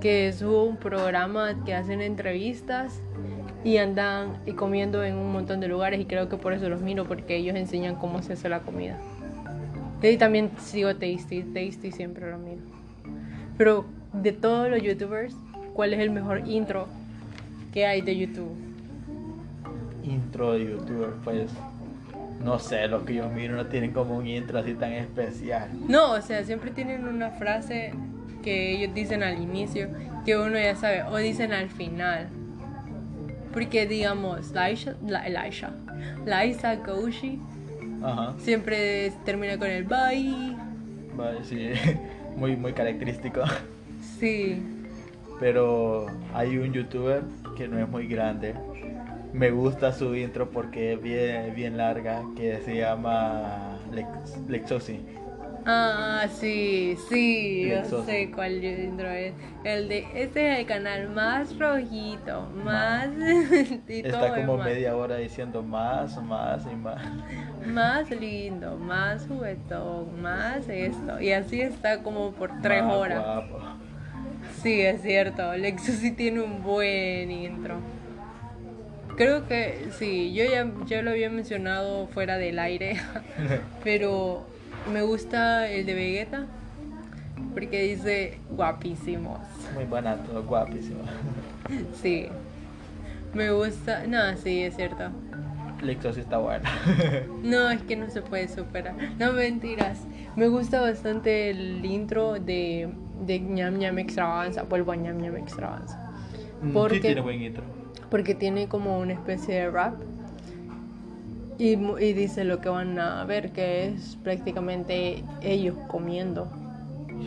que 0.00 0.26
es 0.26 0.42
un 0.42 0.76
programa 0.76 1.54
que 1.64 1.72
hacen 1.72 2.00
entrevistas 2.00 3.00
y 3.62 3.76
andan 3.76 4.36
y 4.46 4.54
comiendo 4.54 5.04
en 5.04 5.14
un 5.14 5.30
montón 5.30 5.60
de 5.60 5.68
lugares 5.68 6.00
y 6.00 6.04
creo 6.06 6.28
que 6.28 6.36
por 6.36 6.52
eso 6.52 6.68
los 6.68 6.80
miro 6.80 7.04
porque 7.04 7.36
ellos 7.36 7.54
enseñan 7.54 7.94
cómo 7.94 8.22
se 8.22 8.32
hace 8.32 8.48
la 8.48 8.58
comida. 8.58 8.98
Y 10.02 10.16
también 10.16 10.50
sigo 10.58 10.96
Tasty, 10.96 11.44
Tasty 11.44 11.92
siempre 11.92 12.28
lo 12.28 12.38
miro. 12.38 12.60
Pero 13.56 13.84
de 14.12 14.32
todos 14.32 14.68
los 14.68 14.82
youtubers, 14.82 15.34
¿cuál 15.74 15.92
es 15.92 16.00
el 16.00 16.10
mejor 16.10 16.48
intro 16.48 16.86
que 17.72 17.84
hay 17.86 18.00
de 18.00 18.16
YouTube? 18.16 18.54
Intro 20.02 20.52
de 20.52 20.64
youtuber, 20.64 21.10
pues 21.22 21.50
no 22.42 22.58
sé, 22.58 22.86
los 22.88 23.02
que 23.04 23.14
yo 23.14 23.28
miro 23.28 23.56
no 23.56 23.66
tienen 23.66 23.92
como 23.92 24.16
un 24.16 24.26
intro 24.26 24.58
así 24.58 24.74
tan 24.74 24.92
especial. 24.92 25.68
No, 25.88 26.12
o 26.12 26.22
sea, 26.22 26.44
siempre 26.44 26.70
tienen 26.70 27.06
una 27.06 27.30
frase 27.30 27.92
que 28.42 28.72
ellos 28.72 28.94
dicen 28.94 29.22
al 29.22 29.40
inicio 29.40 29.88
que 30.24 30.36
uno 30.36 30.58
ya 30.58 30.76
sabe, 30.76 31.02
o 31.04 31.16
dicen 31.16 31.52
al 31.52 31.68
final. 31.68 32.28
Porque 33.52 33.86
digamos, 33.86 34.50
Laisha, 34.52 34.94
la, 35.06 35.28
Laisha, 35.28 35.72
Laisa 36.26 36.82
Koushi 36.82 37.38
Ajá. 38.02 38.34
siempre 38.38 39.12
termina 39.24 39.58
con 39.58 39.68
el 39.68 39.84
bye. 39.84 40.56
Vale, 41.16 41.44
sí, 41.44 41.70
muy, 42.36 42.56
muy 42.56 42.72
característico. 42.72 43.42
Sí, 44.18 44.60
Pero 45.38 46.18
hay 46.32 46.58
un 46.58 46.72
youtuber 46.72 47.24
que 47.56 47.68
no 47.68 47.78
es 47.78 47.88
muy 47.88 48.06
grande. 48.08 48.62
Me 49.32 49.50
gusta 49.50 49.92
su 49.92 50.14
intro 50.16 50.50
porque 50.50 50.94
es 50.94 51.00
bien, 51.02 51.54
bien 51.54 51.76
larga, 51.76 52.30
que 52.36 52.60
se 52.62 52.76
llama 52.76 53.82
Lex, 53.90 54.42
Lexosi. 54.48 55.04
ah, 55.66 56.26
sí, 56.30 56.96
sí, 57.08 57.68
yo 57.68 57.84
sé 57.84 58.30
cuál 58.30 58.62
intro 58.64 59.08
es. 59.10 59.34
El 59.64 59.88
de, 59.88 60.10
este 60.14 60.52
es 60.52 60.58
el 60.60 60.66
canal 60.66 61.08
más 61.10 61.58
rojito, 61.58 62.50
más. 62.52 63.08
y 63.88 64.04
todo 64.04 64.24
Está 64.24 64.26
es 64.26 64.32
como 64.32 64.58
más. 64.58 64.66
media 64.66 64.96
hora 64.96 65.16
diciendo 65.16 65.62
más, 65.62 66.20
más 66.22 66.66
y 66.66 66.76
más. 66.76 67.02
Más 67.60 68.10
lindo, 68.10 68.76
más 68.78 69.26
juguetón, 69.26 70.20
más 70.20 70.68
esto. 70.68 71.20
Y 71.20 71.32
así 71.32 71.60
está 71.60 72.02
como 72.02 72.32
por 72.34 72.60
tres 72.60 72.84
Más 72.84 72.94
horas. 72.94 73.24
guapo. 73.24 73.64
Sí, 74.64 74.80
es 74.80 75.02
cierto. 75.02 75.54
Lexus 75.58 75.96
sí 75.96 76.10
tiene 76.12 76.40
un 76.40 76.62
buen 76.62 77.30
intro. 77.30 77.76
Creo 79.14 79.46
que 79.46 79.88
sí, 79.98 80.32
yo 80.32 80.42
ya, 80.44 80.66
ya 80.86 81.02
lo 81.02 81.10
había 81.10 81.28
mencionado 81.28 82.06
fuera 82.06 82.38
del 82.38 82.58
aire, 82.58 82.96
pero 83.84 84.46
me 84.90 85.02
gusta 85.02 85.68
el 85.68 85.84
de 85.84 85.92
Vegeta 85.92 86.46
porque 87.52 87.82
dice 87.82 88.38
guapísimos. 88.48 89.38
Muy 89.74 89.84
barato, 89.84 90.42
guapísimo. 90.42 91.02
Sí, 92.02 92.28
me 93.34 93.50
gusta. 93.50 94.06
No, 94.06 94.34
sí, 94.38 94.62
es 94.62 94.76
cierto. 94.76 95.10
Lexus 95.82 96.14
sí 96.14 96.22
está 96.22 96.38
bueno. 96.38 96.64
No, 97.42 97.68
es 97.68 97.82
que 97.82 97.96
no 97.96 98.08
se 98.08 98.22
puede 98.22 98.48
superar. 98.48 98.94
No, 99.18 99.32
mentiras. 99.34 100.00
Me 100.36 100.48
gusta 100.48 100.80
bastante 100.80 101.50
el 101.50 101.84
intro 101.84 102.40
de, 102.40 102.88
de 103.26 103.40
ñam 103.40 103.78
ñam 103.78 103.98
extravaganza. 103.98 104.62
Vuelvo 104.64 104.92
a 104.92 104.96
ñam 104.96 105.18
ñam 105.18 105.36
extravaganza. 105.36 105.98
Mm, 106.62 106.72
Porque- 106.72 106.96
Sí 106.96 107.00
tiene 107.02 107.20
buen 107.20 107.42
intro. 107.42 107.64
Porque 108.10 108.34
tiene 108.34 108.68
como 108.68 108.98
una 108.98 109.12
especie 109.12 109.54
de 109.54 109.70
rap. 109.70 109.94
Y, 111.58 111.74
y 111.74 112.12
dice 112.14 112.44
lo 112.44 112.60
que 112.60 112.68
van 112.68 112.98
a 112.98 113.24
ver, 113.24 113.52
que 113.52 113.86
es 113.88 114.16
prácticamente 114.24 115.22
ellos 115.40 115.76
comiendo. 115.88 116.48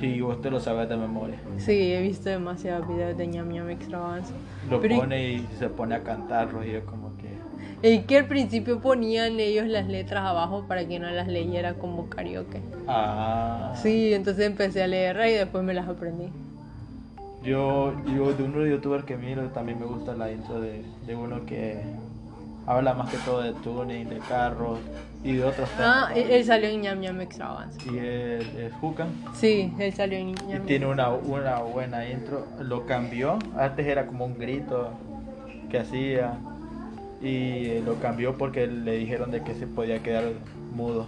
Sí, 0.02 0.20
vos 0.20 0.42
te 0.42 0.52
lo 0.52 0.60
sabes 0.60 0.90
de 0.90 0.98
memoria. 0.98 1.40
Sí, 1.58 1.94
he 1.94 2.02
visto 2.02 2.30
demasiados 2.30 2.88
videos 2.90 3.18
de 3.18 3.26
ñam 3.26 3.50
ñam 3.50 3.70
extravaganza. 3.70 4.34
Lo 4.70 4.82
Pero- 4.82 4.98
pone 4.98 5.34
y 5.34 5.48
se 5.58 5.70
pone 5.70 5.96
a 5.96 6.04
cantarlo 6.04 6.64
y 6.66 6.72
es 6.72 6.84
como. 6.84 7.07
Y 7.84 8.00
que 8.02 8.18
al 8.18 8.26
principio 8.26 8.80
ponían 8.80 9.40
ellos 9.40 9.68
las 9.68 9.88
letras 9.88 10.24
abajo 10.26 10.66
para 10.68 10.88
que 10.88 11.00
no 11.00 11.10
las 11.12 11.28
leyera 11.28 11.76
como 11.76 12.10
karaoke. 12.10 12.60
Ah. 12.88 13.74
Sí, 13.82 14.14
entonces 14.14 14.46
empecé 14.48 14.82
a 14.84 14.88
leerla 14.88 15.30
y 15.30 15.34
después 15.34 15.64
me 15.64 15.74
las 15.76 15.88
aprendí. 15.88 16.30
Yo, 17.44 17.94
yo 18.08 18.34
de 18.34 18.44
uno 18.44 18.60
de 18.60 18.72
youtubers 18.72 19.04
que 19.06 19.16
miro 19.16 19.44
también 19.50 19.80
me 19.80 19.86
gusta 19.86 20.16
la 20.16 20.32
intro 20.32 20.60
de, 20.60 20.84
de 21.06 21.16
uno 21.16 21.46
que 21.46 21.80
habla 22.66 22.94
más 22.96 23.10
que 23.12 23.18
todo 23.18 23.42
de 23.44 23.54
tuning, 23.54 24.10
de 24.10 24.18
carros 24.28 24.80
y 25.24 25.34
de 25.34 25.46
otros 25.46 25.70
Ah, 25.80 26.10
temas. 26.14 26.18
él 26.30 26.32
él 26.36 26.44
salió 26.46 26.68
en 26.70 26.82
ñam 26.82 27.00
ñam 27.00 27.22
extravaganza. 27.22 27.80
Y 27.86 27.98
él 27.98 28.42
es 28.58 28.74
Jucan 28.82 29.10
Sí, 29.36 29.72
él 29.80 29.94
salió 29.94 30.18
en 30.18 30.30
y 30.30 30.34
ñam 30.34 30.66
tiene 30.66 30.86
ñam. 30.88 30.94
una, 30.94 31.10
una 31.12 31.60
buena 31.60 32.10
intro. 32.10 32.46
Lo 32.60 32.86
cambió, 32.88 33.38
antes 33.58 33.86
era 33.86 34.08
como 34.08 34.26
un 34.26 34.38
grito 34.38 34.90
que 35.70 35.78
hacía 35.80 36.34
y 37.22 37.66
eh, 37.68 37.84
lo 37.86 37.96
cambió 37.96 38.38
porque 38.38 38.68
le 38.68 38.98
dijeron 38.98 39.32
de 39.32 39.44
que 39.44 39.56
se 39.56 39.68
podía 39.68 40.04
quedar 40.04 40.26
mudo. 40.74 41.08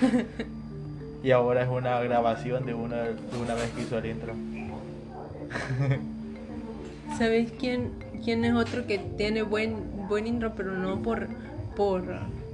y 1.22 1.30
ahora 1.30 1.62
es 1.62 1.68
una 1.68 2.00
grabación 2.00 2.66
de 2.66 2.74
una, 2.74 3.02
de 3.04 3.38
una 3.42 3.54
vez 3.54 3.70
que 3.70 3.82
hizo 3.82 3.98
el 3.98 4.06
intro. 4.06 4.34
¿Sabéis 7.18 7.52
quién, 7.58 7.90
quién 8.24 8.44
es 8.44 8.54
otro 8.54 8.86
que 8.86 8.98
tiene 8.98 9.42
buen, 9.42 9.76
buen 10.08 10.26
intro, 10.26 10.52
pero 10.56 10.72
no 10.72 11.02
por, 11.02 11.28
por 11.76 12.04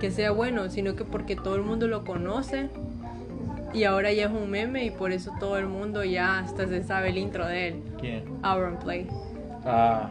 que 0.01 0.11
sea 0.11 0.31
bueno, 0.31 0.71
sino 0.71 0.97
que 0.97 1.05
porque 1.05 1.37
todo 1.37 1.57
el 1.57 1.63
mundo 1.63 1.89
lo 1.89 2.05
conoce 2.05 2.69
y 3.73 3.85
ahora 3.85 4.13
ya 4.13 4.27
es 4.27 4.31
un 4.31 4.51
meme 4.51 4.85
y 4.85 4.91
por 4.91 5.13
eso 5.13 5.33
todo 5.39 5.59
el 5.59 5.67
mundo 5.67 6.05
ya 6.05 6.39
hasta 6.39 6.67
se 6.67 6.83
sabe 6.83 7.11
el 7.11 7.19
intro 7.19 7.47
de 7.47 7.69
él. 7.69 7.83
¿Quién? 8.01 8.25
Auron 8.43 8.79
Play. 8.79 9.07
Ah, 9.65 10.09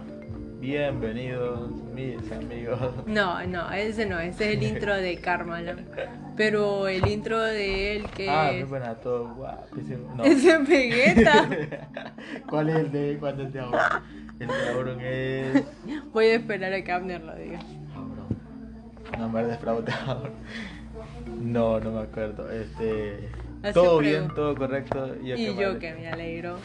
bienvenidos 0.65 1.69
mis 1.93 2.31
amigos. 2.31 2.79
No, 3.05 3.45
no, 3.45 3.71
ese 3.71 4.07
no, 4.07 4.19
ese 4.19 4.51
es 4.51 4.57
el 4.57 4.63
intro 4.63 4.95
de 4.95 5.17
Karmaland. 5.17 5.85
Pero 6.35 6.87
el 6.87 7.07
intro 7.07 7.39
de 7.39 7.97
él 7.97 8.05
que 8.09 8.27
Ah, 8.27 8.49
muy 8.51 8.61
es, 8.61 8.69
buena, 8.69 8.95
todo 8.95 9.35
guapísimo. 9.35 10.15
No. 10.15 10.23
es 10.25 10.43
en 10.43 10.65
Vegeta. 10.65 11.47
¿Cuál 12.49 12.69
es 12.69 12.75
el 12.77 12.91
de 12.91 13.17
cuando 13.19 13.43
es 13.43 13.53
de 13.53 13.59
Auron? 13.59 13.79
El 14.39 14.47
de 14.47 14.69
Auron 14.73 15.01
es. 15.01 15.63
Voy 16.11 16.25
a 16.25 16.35
esperar 16.35 16.73
a 16.73 16.83
que 16.83 16.91
Abner 16.91 17.21
lo 17.21 17.35
diga. 17.35 17.59
Auron. 17.95 19.19
No 19.19 19.29
me 19.29 19.43
defraudado. 19.43 20.29
No, 21.39 21.79
no 21.79 21.91
me 21.91 22.01
acuerdo. 22.01 22.49
Este. 22.49 23.29
Así 23.65 23.73
todo 23.73 23.97
bien, 23.97 24.27
todo 24.35 24.55
correcto. 24.55 25.15
Y, 25.23 25.33
Y 25.33 25.55
yo 25.55 25.79
que 25.79 25.93
me 25.93 26.07
alegro. 26.07 26.57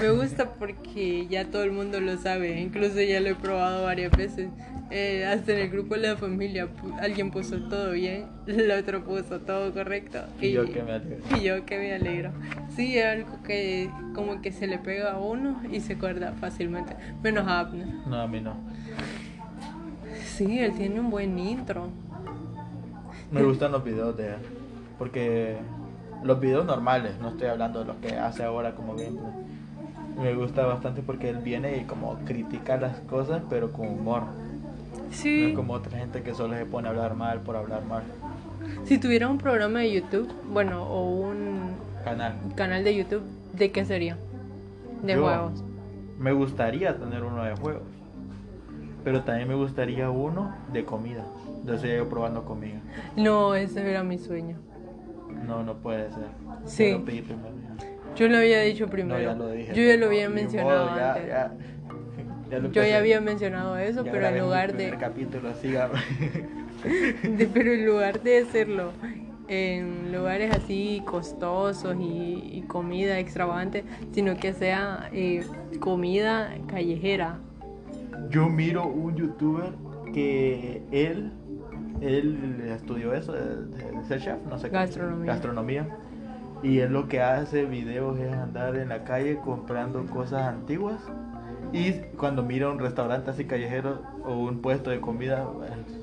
Me 0.00 0.10
gusta 0.10 0.54
porque 0.54 1.26
ya 1.28 1.44
todo 1.44 1.62
el 1.62 1.70
mundo 1.70 2.00
lo 2.00 2.16
sabe. 2.18 2.60
Incluso 2.60 3.00
ya 3.00 3.20
lo 3.20 3.28
he 3.28 3.34
probado 3.36 3.84
varias 3.84 4.10
veces. 4.10 4.50
Eh, 4.90 5.24
hasta 5.24 5.52
en 5.52 5.58
el 5.58 5.70
grupo 5.70 5.94
de 5.94 6.00
la 6.00 6.16
familia 6.16 6.66
alguien 7.00 7.30
puso 7.30 7.58
todo 7.68 7.92
bien, 7.92 8.26
el 8.46 8.70
otro 8.70 9.04
puso 9.04 9.38
todo 9.40 9.72
correcto. 9.72 10.18
Y 10.40 10.52
yo 10.52 10.64
que 10.64 10.82
me 10.82 10.92
alegro. 10.92 11.18
Y 11.36 11.42
yo 11.42 11.64
que 11.64 11.78
me 11.78 11.94
alegro. 11.94 12.32
Sí, 12.74 12.98
es 12.98 13.04
algo 13.04 13.42
que 13.42 13.90
como 14.14 14.40
que 14.40 14.50
se 14.50 14.66
le 14.66 14.78
pega 14.78 15.12
a 15.12 15.18
uno 15.18 15.62
y 15.70 15.80
se 15.80 15.92
acuerda 15.92 16.32
fácilmente. 16.40 16.96
Menos 17.22 17.46
a 17.46 17.60
Abner. 17.60 17.86
No, 18.06 18.20
a 18.20 18.26
mí 18.26 18.40
no. 18.40 18.56
Sí, 20.24 20.58
él 20.58 20.72
tiene 20.74 20.98
un 20.98 21.10
buen 21.10 21.38
intro. 21.38 21.88
Me 23.30 23.42
gustan 23.42 23.72
los 23.72 23.84
videos 23.84 24.16
de 24.16 24.28
él. 24.28 24.36
Porque 24.98 25.56
los 26.22 26.40
videos 26.40 26.64
normales, 26.66 27.14
no 27.20 27.28
estoy 27.28 27.48
hablando 27.48 27.80
de 27.80 27.84
los 27.86 27.96
que 27.96 28.16
hace 28.16 28.44
ahora 28.44 28.74
como 28.74 28.94
gameplay. 28.94 29.32
Me 30.20 30.34
gusta 30.34 30.66
bastante 30.66 31.02
porque 31.02 31.30
él 31.30 31.38
viene 31.38 31.76
y 31.78 31.84
como 31.84 32.14
critica 32.24 32.76
las 32.76 32.98
cosas, 33.00 33.42
pero 33.48 33.72
con 33.72 33.88
humor. 33.88 34.22
No 34.22 35.12
Sí. 35.14 35.46
es 35.50 35.56
como 35.56 35.74
otra 35.74 35.96
gente 35.98 36.22
que 36.22 36.34
solo 36.34 36.56
se 36.56 36.66
pone 36.66 36.88
a 36.88 36.90
hablar 36.90 37.14
mal 37.14 37.40
por 37.40 37.56
hablar 37.56 37.84
mal. 37.84 38.02
Si 38.84 38.98
tuviera 38.98 39.28
un 39.28 39.38
programa 39.38 39.78
de 39.80 39.92
YouTube, 39.92 40.28
bueno, 40.52 40.82
o 40.84 41.08
un 41.28 41.72
Canal. 42.04 42.34
canal 42.56 42.84
de 42.84 42.96
YouTube, 42.96 43.22
¿de 43.54 43.70
qué 43.70 43.84
sería? 43.84 44.16
De 45.02 45.14
Yo- 45.14 45.22
juegos. 45.22 45.64
Me 46.18 46.32
gustaría 46.32 46.96
tener 46.98 47.22
uno 47.22 47.44
de 47.44 47.54
juegos. 47.54 47.82
Pero 49.04 49.22
también 49.22 49.48
me 49.48 49.54
gustaría 49.54 50.10
uno 50.10 50.52
de 50.72 50.84
comida. 50.84 51.24
Yo 51.64 51.76
yo 51.76 52.08
probando 52.08 52.44
comida. 52.44 52.80
No, 53.16 53.54
ese 53.54 53.88
era 53.88 54.02
mi 54.02 54.18
sueño. 54.18 54.56
No, 55.46 55.62
no 55.62 55.76
puede 55.78 56.10
ser. 56.10 56.24
Sí. 56.66 56.90
Ya 56.90 56.98
lo 56.98 57.04
pedí 57.04 57.22
primero, 57.22 57.48
ya. 57.78 58.14
Yo 58.16 58.28
lo 58.28 58.36
había 58.38 58.60
dicho 58.62 58.86
No, 58.86 58.90
primero. 58.92 59.20
ya 59.20 59.34
lo 59.34 59.50
dije. 59.50 59.74
Yo 59.74 59.82
ya 59.82 59.96
lo 59.96 60.06
había 60.06 60.28
mencionado 60.28 60.86
modo, 60.86 60.96
ya- 60.96 61.12
antes. 61.14 61.28
ya. 61.28 61.52
Ya 62.50 62.58
lo 62.60 62.70
Yo 62.72 62.82
ya 62.82 62.96
había 62.96 63.20
mencionado 63.20 63.76
eso, 63.76 64.02
Ya 64.06 64.10
pero 64.10 64.26
en 64.28 64.38
lugar 64.38 64.74
de, 64.74 64.90
capítulo, 64.98 65.52
siga. 65.60 65.90
de- 67.22 67.46
pero 67.52 67.72
en 67.72 67.84
lugar 67.84 68.22
de 68.22 68.38
hacerlo 68.38 68.92
en 69.48 70.12
lugares 70.12 70.54
así 70.54 71.02
costosos 71.06 71.96
y, 71.98 72.50
y 72.52 72.64
comida 72.66 73.18
extravagante, 73.18 73.84
sino 74.12 74.36
que 74.36 74.52
sea 74.52 75.08
eh, 75.12 75.44
comida 75.80 76.54
callejera. 76.66 77.38
Yo 78.30 78.48
miro 78.48 78.86
un 78.86 79.14
youtuber 79.16 79.72
que 80.12 80.82
él, 80.90 81.32
él 82.00 82.62
estudió 82.68 83.14
eso, 83.14 83.32
de, 83.32 83.66
de 83.66 84.04
ser 84.06 84.20
chef, 84.20 84.38
no 84.48 84.58
sé 84.58 84.68
qué. 84.68 84.76
Gastronomía. 84.76 85.32
Gastronomía. 85.32 85.88
Y 86.62 86.80
él 86.80 86.92
lo 86.92 87.08
que 87.08 87.20
hace 87.22 87.64
videos 87.64 88.18
es 88.18 88.32
andar 88.32 88.76
en 88.76 88.88
la 88.88 89.04
calle 89.04 89.38
comprando 89.44 90.04
cosas 90.06 90.42
antiguas. 90.42 91.00
Y 91.72 91.92
cuando 92.16 92.42
mira 92.42 92.70
un 92.70 92.78
restaurante 92.78 93.30
así 93.30 93.44
callejero 93.44 94.02
o 94.24 94.34
un 94.34 94.60
puesto 94.60 94.90
de 94.90 95.00
comida, 95.00 95.46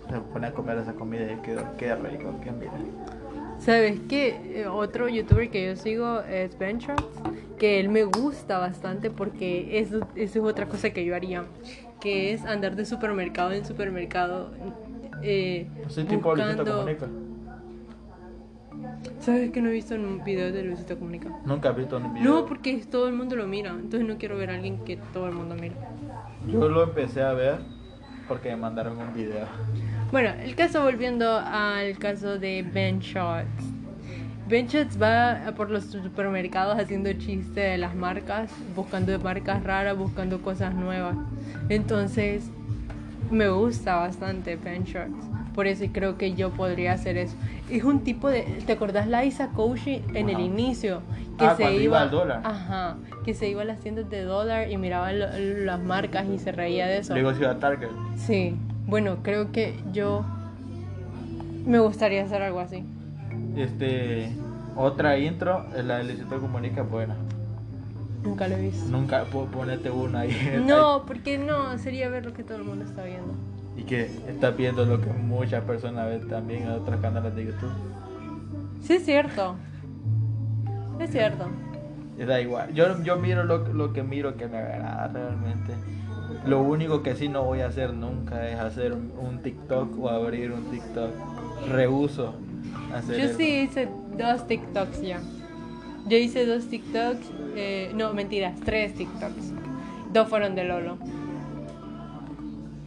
se 0.09 0.19
pone 0.19 0.47
a 0.47 0.51
comer 0.53 0.77
esa 0.77 0.93
comida 0.93 1.31
y 1.31 1.37
queda, 1.37 1.75
queda 1.77 1.95
rico. 1.95 2.39
Que 2.41 2.51
mira. 2.51 2.71
¿Sabes 3.59 3.99
qué? 4.07 4.61
Eh, 4.61 4.67
Otro 4.67 5.09
youtuber 5.09 5.49
que 5.49 5.67
yo 5.67 5.75
sigo 5.75 6.21
es 6.21 6.57
Ben 6.57 6.79
que 7.57 7.79
él 7.79 7.89
me 7.89 8.03
gusta 8.03 8.59
bastante 8.59 9.09
porque 9.09 9.79
eso, 9.79 10.01
eso 10.15 10.39
es 10.39 10.45
otra 10.45 10.67
cosa 10.67 10.89
que 10.91 11.05
yo 11.05 11.15
haría, 11.15 11.45
que 12.01 12.33
es 12.33 12.43
andar 12.45 12.75
de 12.75 12.85
supermercado 12.85 13.53
en 13.53 13.65
supermercado. 13.65 14.51
Eh, 15.27 15.67
Soy 15.87 16.03
tipo 16.03 16.35
Luisito 16.35 16.57
buscando- 16.63 16.77
Comunica. 16.77 17.07
¿Sabes 19.19 19.49
que 19.51 19.61
no 19.61 19.69
he 19.69 19.73
visto 19.73 19.95
un 19.95 20.23
video 20.23 20.51
de 20.51 20.63
Luisito 20.63 20.99
Comunica? 20.99 21.29
Nunca 21.45 21.69
he 21.69 21.73
visto 21.73 21.97
un 21.97 22.13
video. 22.13 22.23
No, 22.41 22.45
porque 22.45 22.77
todo 22.89 23.07
el 23.07 23.15
mundo 23.15 23.35
lo 23.35 23.47
mira, 23.47 23.71
entonces 23.71 24.07
no 24.07 24.17
quiero 24.17 24.37
ver 24.37 24.51
a 24.51 24.55
alguien 24.55 24.77
que 24.85 24.97
todo 25.13 25.27
el 25.27 25.33
mundo 25.33 25.55
mira. 25.59 25.73
Yo 26.47 26.69
lo 26.69 26.83
empecé 26.83 27.23
a 27.23 27.33
ver 27.33 27.57
porque 28.27 28.49
me 28.49 28.57
mandaron 28.57 28.97
un 28.99 29.13
video. 29.13 29.47
Bueno, 30.11 30.29
el 30.43 30.55
caso 30.55 30.83
volviendo 30.83 31.39
al 31.39 31.97
caso 31.97 32.37
de 32.37 32.63
Ben 32.71 32.99
Shots. 32.99 33.71
Ben 34.47 34.67
Shots 34.67 35.01
va 35.01 35.51
por 35.57 35.71
los 35.71 35.85
supermercados 35.85 36.77
haciendo 36.77 37.11
chistes 37.13 37.55
de 37.55 37.77
las 37.79 37.95
marcas, 37.95 38.51
buscando 38.75 39.17
marcas 39.19 39.63
raras, 39.63 39.97
buscando 39.97 40.39
cosas 40.43 40.75
nuevas. 40.75 41.15
Entonces, 41.69 42.51
me 43.31 43.49
gusta 43.49 43.95
bastante 43.97 44.55
Ben 44.55 44.83
Shots. 44.83 45.13
Por 45.53 45.67
eso 45.67 45.85
creo 45.93 46.17
que 46.17 46.33
yo 46.33 46.51
podría 46.51 46.93
hacer 46.93 47.17
eso. 47.17 47.35
Es 47.69 47.83
un 47.83 48.01
tipo 48.01 48.29
de. 48.29 48.41
¿Te 48.65 48.73
acordás 48.73 49.07
la 49.07 49.23
Isa 49.25 49.49
Kouchi 49.51 50.01
en 50.13 50.29
el 50.29 50.35
Ajá. 50.35 50.43
inicio? 50.43 51.01
Que 51.37 51.45
Ah, 51.45 51.55
cuando 51.57 51.79
iba 51.81 52.01
al 52.01 52.11
dólar. 52.11 52.41
Ajá. 52.43 52.97
Que 53.23 53.33
se 53.33 53.49
iba 53.49 53.61
a 53.61 53.65
las 53.65 53.79
tiendas 53.79 54.09
de 54.09 54.21
dólar 54.23 54.69
y 54.69 54.77
miraba 54.77 55.11
lo- 55.13 55.27
las 55.37 55.79
marcas 55.81 56.25
y 56.27 56.39
se 56.39 56.51
reía 56.51 56.87
de 56.87 56.97
eso. 56.99 57.13
Luego 57.13 57.33
Ciudad 57.33 57.57
Target. 57.57 57.87
Sí, 58.17 58.55
bueno, 58.85 59.17
creo 59.23 59.51
que 59.51 59.75
yo 59.93 60.25
me 61.65 61.79
gustaría 61.79 62.23
hacer 62.23 62.41
algo 62.41 62.59
así. 62.59 62.83
Este, 63.55 64.31
otra 64.75 65.17
intro, 65.17 65.65
la 65.83 65.97
de 65.99 66.03
Luisito 66.03 66.39
Comunica 66.39 66.81
buena. 66.83 67.15
Nunca 68.25 68.47
lo 68.47 68.55
he 68.55 68.61
visto. 68.61 68.89
Nunca 68.89 69.23
po- 69.25 69.45
ponete 69.45 69.89
uno 69.91 70.17
ahí. 70.17 70.61
No, 70.65 71.03
porque 71.05 71.37
no, 71.37 71.77
sería 71.77 72.09
ver 72.09 72.25
lo 72.25 72.33
que 72.33 72.43
todo 72.43 72.57
el 72.57 72.63
mundo 72.63 72.83
está 72.85 73.03
viendo. 73.03 73.33
Y 73.77 73.83
que 73.83 74.05
estás 74.27 74.55
viendo 74.57 74.85
lo 74.85 74.99
que 75.01 75.09
muchas 75.11 75.63
personas 75.63 76.07
ven 76.07 76.27
también 76.29 76.63
en 76.63 76.69
otros 76.69 76.99
canales 77.01 77.35
de 77.35 77.45
YouTube. 77.45 77.71
Sí, 78.81 78.93
es 78.93 79.05
cierto. 79.05 79.55
Es 80.99 81.11
cierto. 81.11 81.45
Da 82.25 82.39
igual. 82.39 82.73
Yo, 82.73 83.01
yo 83.03 83.17
miro 83.17 83.43
lo, 83.43 83.67
lo 83.73 83.91
que 83.91 84.01
miro 84.01 84.37
que 84.37 84.47
me 84.47 84.57
agrada 84.57 85.07
realmente. 85.09 85.73
Lo 86.47 86.61
único 86.61 87.03
que 87.03 87.15
sí 87.15 87.27
no 87.27 87.43
voy 87.43 87.59
a 87.61 87.67
hacer 87.67 87.93
nunca 87.93 88.47
es 88.49 88.57
hacer 88.59 88.93
un, 88.93 89.11
un 89.19 89.39
TikTok 89.41 89.99
o 89.99 90.09
abrir 90.09 90.51
un 90.51 90.63
TikTok. 90.71 91.09
Rehuso 91.71 92.35
hacer 92.93 93.17
Yo 93.17 93.25
eso. 93.25 93.37
sí 93.37 93.59
hice 93.61 93.89
dos 94.17 94.47
TikToks 94.47 95.01
ya. 95.01 95.19
Yo 96.07 96.17
hice 96.17 96.45
dos 96.45 96.67
TikToks. 96.67 97.31
eh, 97.55 97.91
no, 97.95 98.13
mentiras, 98.13 98.59
tres 98.63 98.93
TikToks. 98.93 99.53
Dos 100.13 100.27
fueron 100.27 100.55
de 100.55 100.63
Lolo. 100.63 100.97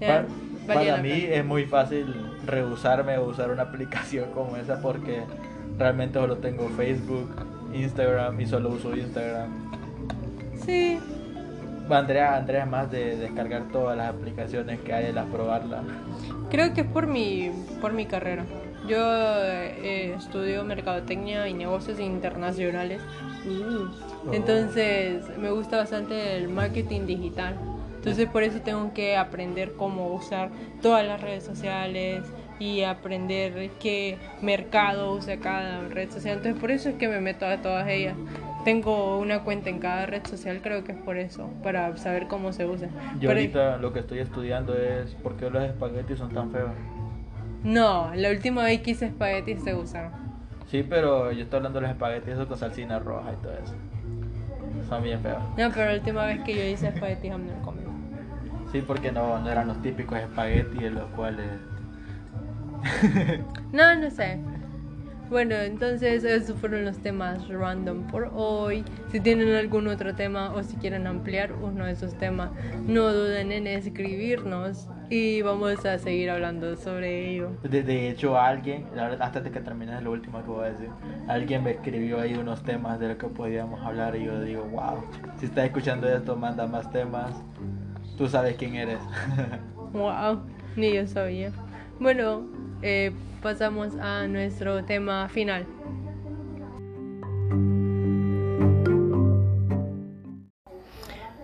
Ya, 0.00 0.26
para 0.66 0.84
la 0.84 0.96
mí 0.98 1.26
es 1.28 1.44
muy 1.44 1.64
fácil 1.64 2.14
rehusarme 2.46 3.14
a 3.14 3.20
usar 3.20 3.50
una 3.50 3.62
aplicación 3.70 4.30
como 4.32 4.56
esa 4.56 4.80
porque 4.80 5.22
realmente 5.78 6.18
solo 6.18 6.38
tengo 6.38 6.68
Facebook, 6.70 7.28
Instagram 7.74 8.40
y 8.40 8.46
solo 8.46 8.70
uso 8.70 8.96
Instagram. 8.96 9.50
Sí, 10.64 10.98
Andrea, 11.90 12.36
Andrea 12.36 12.64
es 12.64 12.70
más 12.70 12.90
de 12.90 13.16
descargar 13.16 13.68
todas 13.72 13.96
las 13.96 14.08
aplicaciones 14.08 14.80
que 14.80 14.92
hay 14.92 15.06
y 15.06 15.12
las 15.12 15.26
probarlas. 15.26 15.82
creo 16.50 16.72
que 16.74 16.82
es 16.82 16.86
por 16.86 17.06
mi, 17.06 17.50
por 17.80 17.92
mi 17.92 18.06
carrera. 18.06 18.44
Yo 18.86 18.98
eh, 19.00 20.14
estudio 20.16 20.64
mercadotecnia 20.64 21.48
y 21.48 21.54
negocios 21.54 22.00
internacionales. 22.00 23.00
Uh. 23.46 24.08
Oh. 24.26 24.32
Entonces 24.32 25.24
me 25.38 25.50
gusta 25.50 25.78
bastante 25.78 26.36
el 26.36 26.48
marketing 26.48 27.06
digital. 27.06 27.56
Entonces 27.96 28.28
por 28.28 28.42
eso 28.42 28.60
tengo 28.60 28.92
que 28.94 29.16
aprender 29.16 29.72
cómo 29.72 30.08
usar 30.14 30.50
todas 30.80 31.06
las 31.06 31.20
redes 31.20 31.44
sociales 31.44 32.22
y 32.58 32.82
aprender 32.82 33.70
qué 33.80 34.16
mercado 34.40 35.12
usa 35.12 35.36
cada 35.38 35.86
red 35.88 36.10
social. 36.10 36.38
Entonces 36.38 36.60
por 36.60 36.70
eso 36.70 36.88
es 36.88 36.94
que 36.96 37.08
me 37.08 37.20
meto 37.20 37.46
a 37.46 37.58
todas 37.58 37.88
ellas. 37.88 38.16
Tengo 38.68 39.18
una 39.18 39.44
cuenta 39.44 39.70
en 39.70 39.78
cada 39.78 40.04
red 40.04 40.26
social, 40.26 40.60
creo 40.62 40.84
que 40.84 40.92
es 40.92 40.98
por 40.98 41.16
eso, 41.16 41.48
para 41.62 41.96
saber 41.96 42.26
cómo 42.28 42.52
se 42.52 42.66
usa. 42.66 42.88
Yo 43.14 43.20
Pero- 43.28 43.30
ahorita 43.30 43.76
lo 43.78 43.94
que 43.94 44.00
estoy 44.00 44.18
estudiando 44.18 44.76
es 44.76 45.14
por 45.14 45.38
qué 45.38 45.48
los 45.48 45.62
espaguetis 45.64 46.18
son 46.18 46.34
tan 46.34 46.50
feos. 46.50 46.72
No, 47.64 48.14
la 48.14 48.28
última 48.28 48.64
vez 48.64 48.82
que 48.82 48.90
hice 48.90 49.06
espaguetis 49.06 49.62
se 49.64 49.74
usaron. 49.74 50.12
Sí, 50.66 50.82
pero 50.86 51.32
yo 51.32 51.44
estoy 51.44 51.56
hablando 51.56 51.78
de 51.80 51.86
los 51.86 51.92
espaguetis 51.92 52.34
esos 52.34 52.46
con 52.46 52.58
salsina 52.58 52.98
roja 52.98 53.32
y 53.32 53.36
todo 53.42 53.54
eso. 53.54 53.74
Son 54.86 55.02
bien 55.02 55.18
feos. 55.22 55.42
No, 55.56 55.70
pero 55.72 55.86
la 55.86 55.94
última 55.94 56.26
vez 56.26 56.42
que 56.42 56.54
yo 56.54 56.62
hice 56.62 56.88
espaguetis 56.88 57.30
no 57.30 57.38
lo 57.38 57.62
comí. 57.62 57.80
Sí, 58.70 58.82
porque 58.86 59.10
no, 59.10 59.38
no 59.38 59.50
eran 59.50 59.66
los 59.68 59.80
típicos 59.80 60.18
espaguetis 60.18 60.82
en 60.82 60.94
los 60.94 61.06
cuales... 61.16 61.46
No, 63.72 63.96
no 63.98 64.10
sé. 64.10 64.38
Bueno, 65.30 65.54
entonces 65.56 66.24
esos 66.24 66.58
fueron 66.58 66.86
los 66.86 66.98
temas 66.98 67.46
random 67.48 68.06
por 68.06 68.30
hoy. 68.34 68.82
Si 69.12 69.20
tienen 69.20 69.54
algún 69.54 69.86
otro 69.88 70.14
tema 70.14 70.54
o 70.54 70.62
si 70.62 70.76
quieren 70.76 71.06
ampliar 71.06 71.52
uno 71.52 71.84
de 71.84 71.92
esos 71.92 72.14
temas, 72.14 72.50
no 72.86 73.12
duden 73.12 73.52
en 73.52 73.66
escribirnos 73.66 74.88
y 75.10 75.42
vamos 75.42 75.84
a 75.84 75.98
seguir 75.98 76.30
hablando 76.30 76.76
sobre 76.76 77.30
ello. 77.30 77.50
De, 77.62 77.82
de 77.82 78.08
hecho, 78.08 78.38
alguien, 78.38 78.86
la 78.94 79.08
verdad, 79.08 79.26
antes 79.26 79.44
de 79.44 79.50
que 79.50 79.60
termines 79.60 80.02
lo 80.02 80.12
último 80.12 80.42
que 80.42 80.48
voy 80.48 80.64
a 80.66 80.70
decir, 80.70 80.88
alguien 81.28 81.62
me 81.62 81.72
escribió 81.72 82.20
ahí 82.20 82.34
unos 82.34 82.62
temas 82.62 82.98
de 82.98 83.08
lo 83.08 83.18
que 83.18 83.26
podíamos 83.26 83.84
hablar 83.84 84.16
y 84.16 84.24
yo 84.24 84.40
digo, 84.40 84.64
wow, 84.64 85.04
si 85.38 85.46
estás 85.46 85.66
escuchando 85.66 86.08
esto, 86.08 86.36
manda 86.36 86.66
más 86.66 86.90
temas. 86.90 87.34
Tú 88.16 88.28
sabes 88.28 88.56
quién 88.56 88.74
eres. 88.76 88.98
Wow, 89.90 90.42
ni 90.76 90.92
yo 90.92 91.06
sabía. 91.06 91.50
Bueno, 91.98 92.46
eh, 92.82 93.12
pasamos 93.42 93.94
a 93.96 94.26
nuestro 94.26 94.84
tema 94.84 95.28
final. 95.28 95.66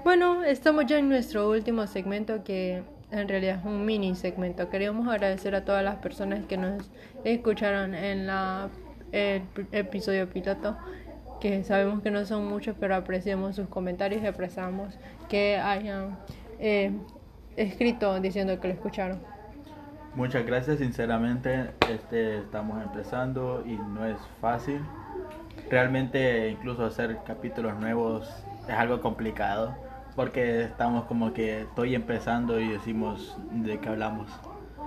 Bueno, 0.05 0.44
estamos 0.44 0.87
ya 0.87 0.99
en 0.99 1.09
nuestro 1.09 1.51
último 1.51 1.87
segmento 1.87 2.44
que 2.44 2.83
en 3.11 3.29
realidad 3.29 3.59
es 3.61 3.64
un 3.64 3.85
mini 3.85 4.14
segmento. 4.14 4.68
Queríamos 4.68 5.09
agradecer 5.09 5.55
a 5.55 5.64
todas 5.64 5.83
las 5.83 5.97
personas 5.97 6.44
que 6.47 6.57
nos 6.57 6.90
escucharon 7.25 7.94
en 7.94 8.27
la, 8.27 8.68
el 9.12 9.42
episodio 9.73 10.29
piloto, 10.29 10.77
que 11.40 11.64
sabemos 11.64 12.03
que 12.03 12.11
no 12.11 12.25
son 12.27 12.47
muchos, 12.47 12.77
pero 12.79 12.94
apreciamos 12.94 13.57
sus 13.57 13.68
comentarios 13.68 14.23
y 14.23 14.27
apreciamos 14.27 14.99
que 15.29 15.57
hayan 15.57 16.18
eh, 16.59 16.92
escrito 17.57 18.20
diciendo 18.20 18.61
que 18.61 18.68
lo 18.68 18.75
escucharon. 18.75 19.34
Muchas 20.16 20.46
gracias, 20.46 20.79
sinceramente, 20.79 21.70
este, 21.90 22.38
estamos 22.38 22.81
empezando 22.81 23.64
y 23.66 23.72
no 23.72 24.07
es 24.07 24.16
fácil. 24.40 24.81
Realmente 25.68 26.50
incluso 26.50 26.85
hacer 26.85 27.18
capítulos 27.27 27.77
nuevos 27.81 28.29
es 28.68 28.74
algo 28.74 29.00
complicado 29.00 29.74
porque 30.14 30.62
estamos 30.62 31.07
como 31.07 31.33
que 31.33 31.62
estoy 31.62 31.96
empezando 31.96 32.61
y 32.61 32.68
decimos 32.68 33.37
de 33.50 33.81
qué 33.81 33.88
hablamos. 33.88 34.31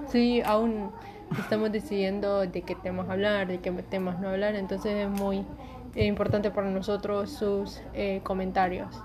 Sí, 0.08 0.42
aún 0.46 0.92
estamos 1.38 1.74
decidiendo 1.74 2.40
de 2.48 2.62
qué 2.62 2.76
temas 2.76 3.10
hablar, 3.10 3.48
de 3.48 3.60
qué 3.60 3.72
temas 3.72 4.22
no 4.22 4.30
hablar, 4.30 4.56
entonces 4.56 4.94
es 4.94 5.10
muy 5.10 5.46
eh, 5.96 6.06
importante 6.06 6.52
para 6.52 6.70
nosotros 6.70 7.30
sus 7.32 7.82
eh, 7.94 8.22
comentarios. 8.24 9.04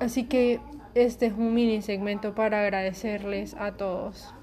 Así 0.00 0.24
que 0.24 0.60
este 0.94 1.26
es 1.26 1.32
un 1.32 1.54
mini 1.54 1.80
segmento 1.80 2.34
para 2.34 2.60
agradecerles 2.60 3.54
a 3.54 3.72
todos. 3.72 4.34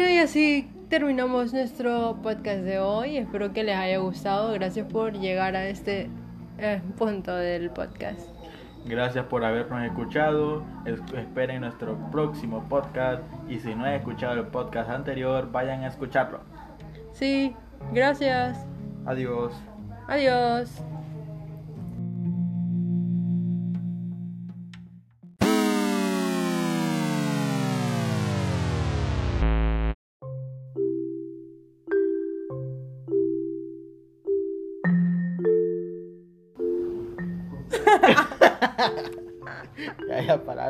Bueno, 0.00 0.14
y 0.14 0.18
así 0.18 0.72
terminamos 0.88 1.52
nuestro 1.52 2.16
podcast 2.22 2.60
de 2.62 2.78
hoy. 2.78 3.18
Espero 3.18 3.52
que 3.52 3.62
les 3.64 3.76
haya 3.76 3.98
gustado. 3.98 4.50
Gracias 4.54 4.90
por 4.90 5.12
llegar 5.12 5.54
a 5.54 5.66
este 5.68 6.08
eh, 6.56 6.80
punto 6.96 7.36
del 7.36 7.68
podcast. 7.68 8.18
Gracias 8.86 9.26
por 9.26 9.44
habernos 9.44 9.84
escuchado. 9.84 10.64
Es- 10.86 11.02
esperen 11.18 11.60
nuestro 11.60 11.98
próximo 12.10 12.64
podcast. 12.66 13.22
Y 13.46 13.58
si 13.58 13.74
no 13.74 13.84
han 13.84 13.92
escuchado 13.92 14.40
el 14.40 14.46
podcast 14.46 14.88
anterior, 14.88 15.52
vayan 15.52 15.84
a 15.84 15.88
escucharlo. 15.88 16.40
Sí, 17.12 17.54
gracias. 17.92 18.64
Adiós. 19.04 19.52
Adiós. 20.08 20.82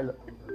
Ya, 0.01 0.07
ya, 0.07 0.13
paralo. 0.13 0.50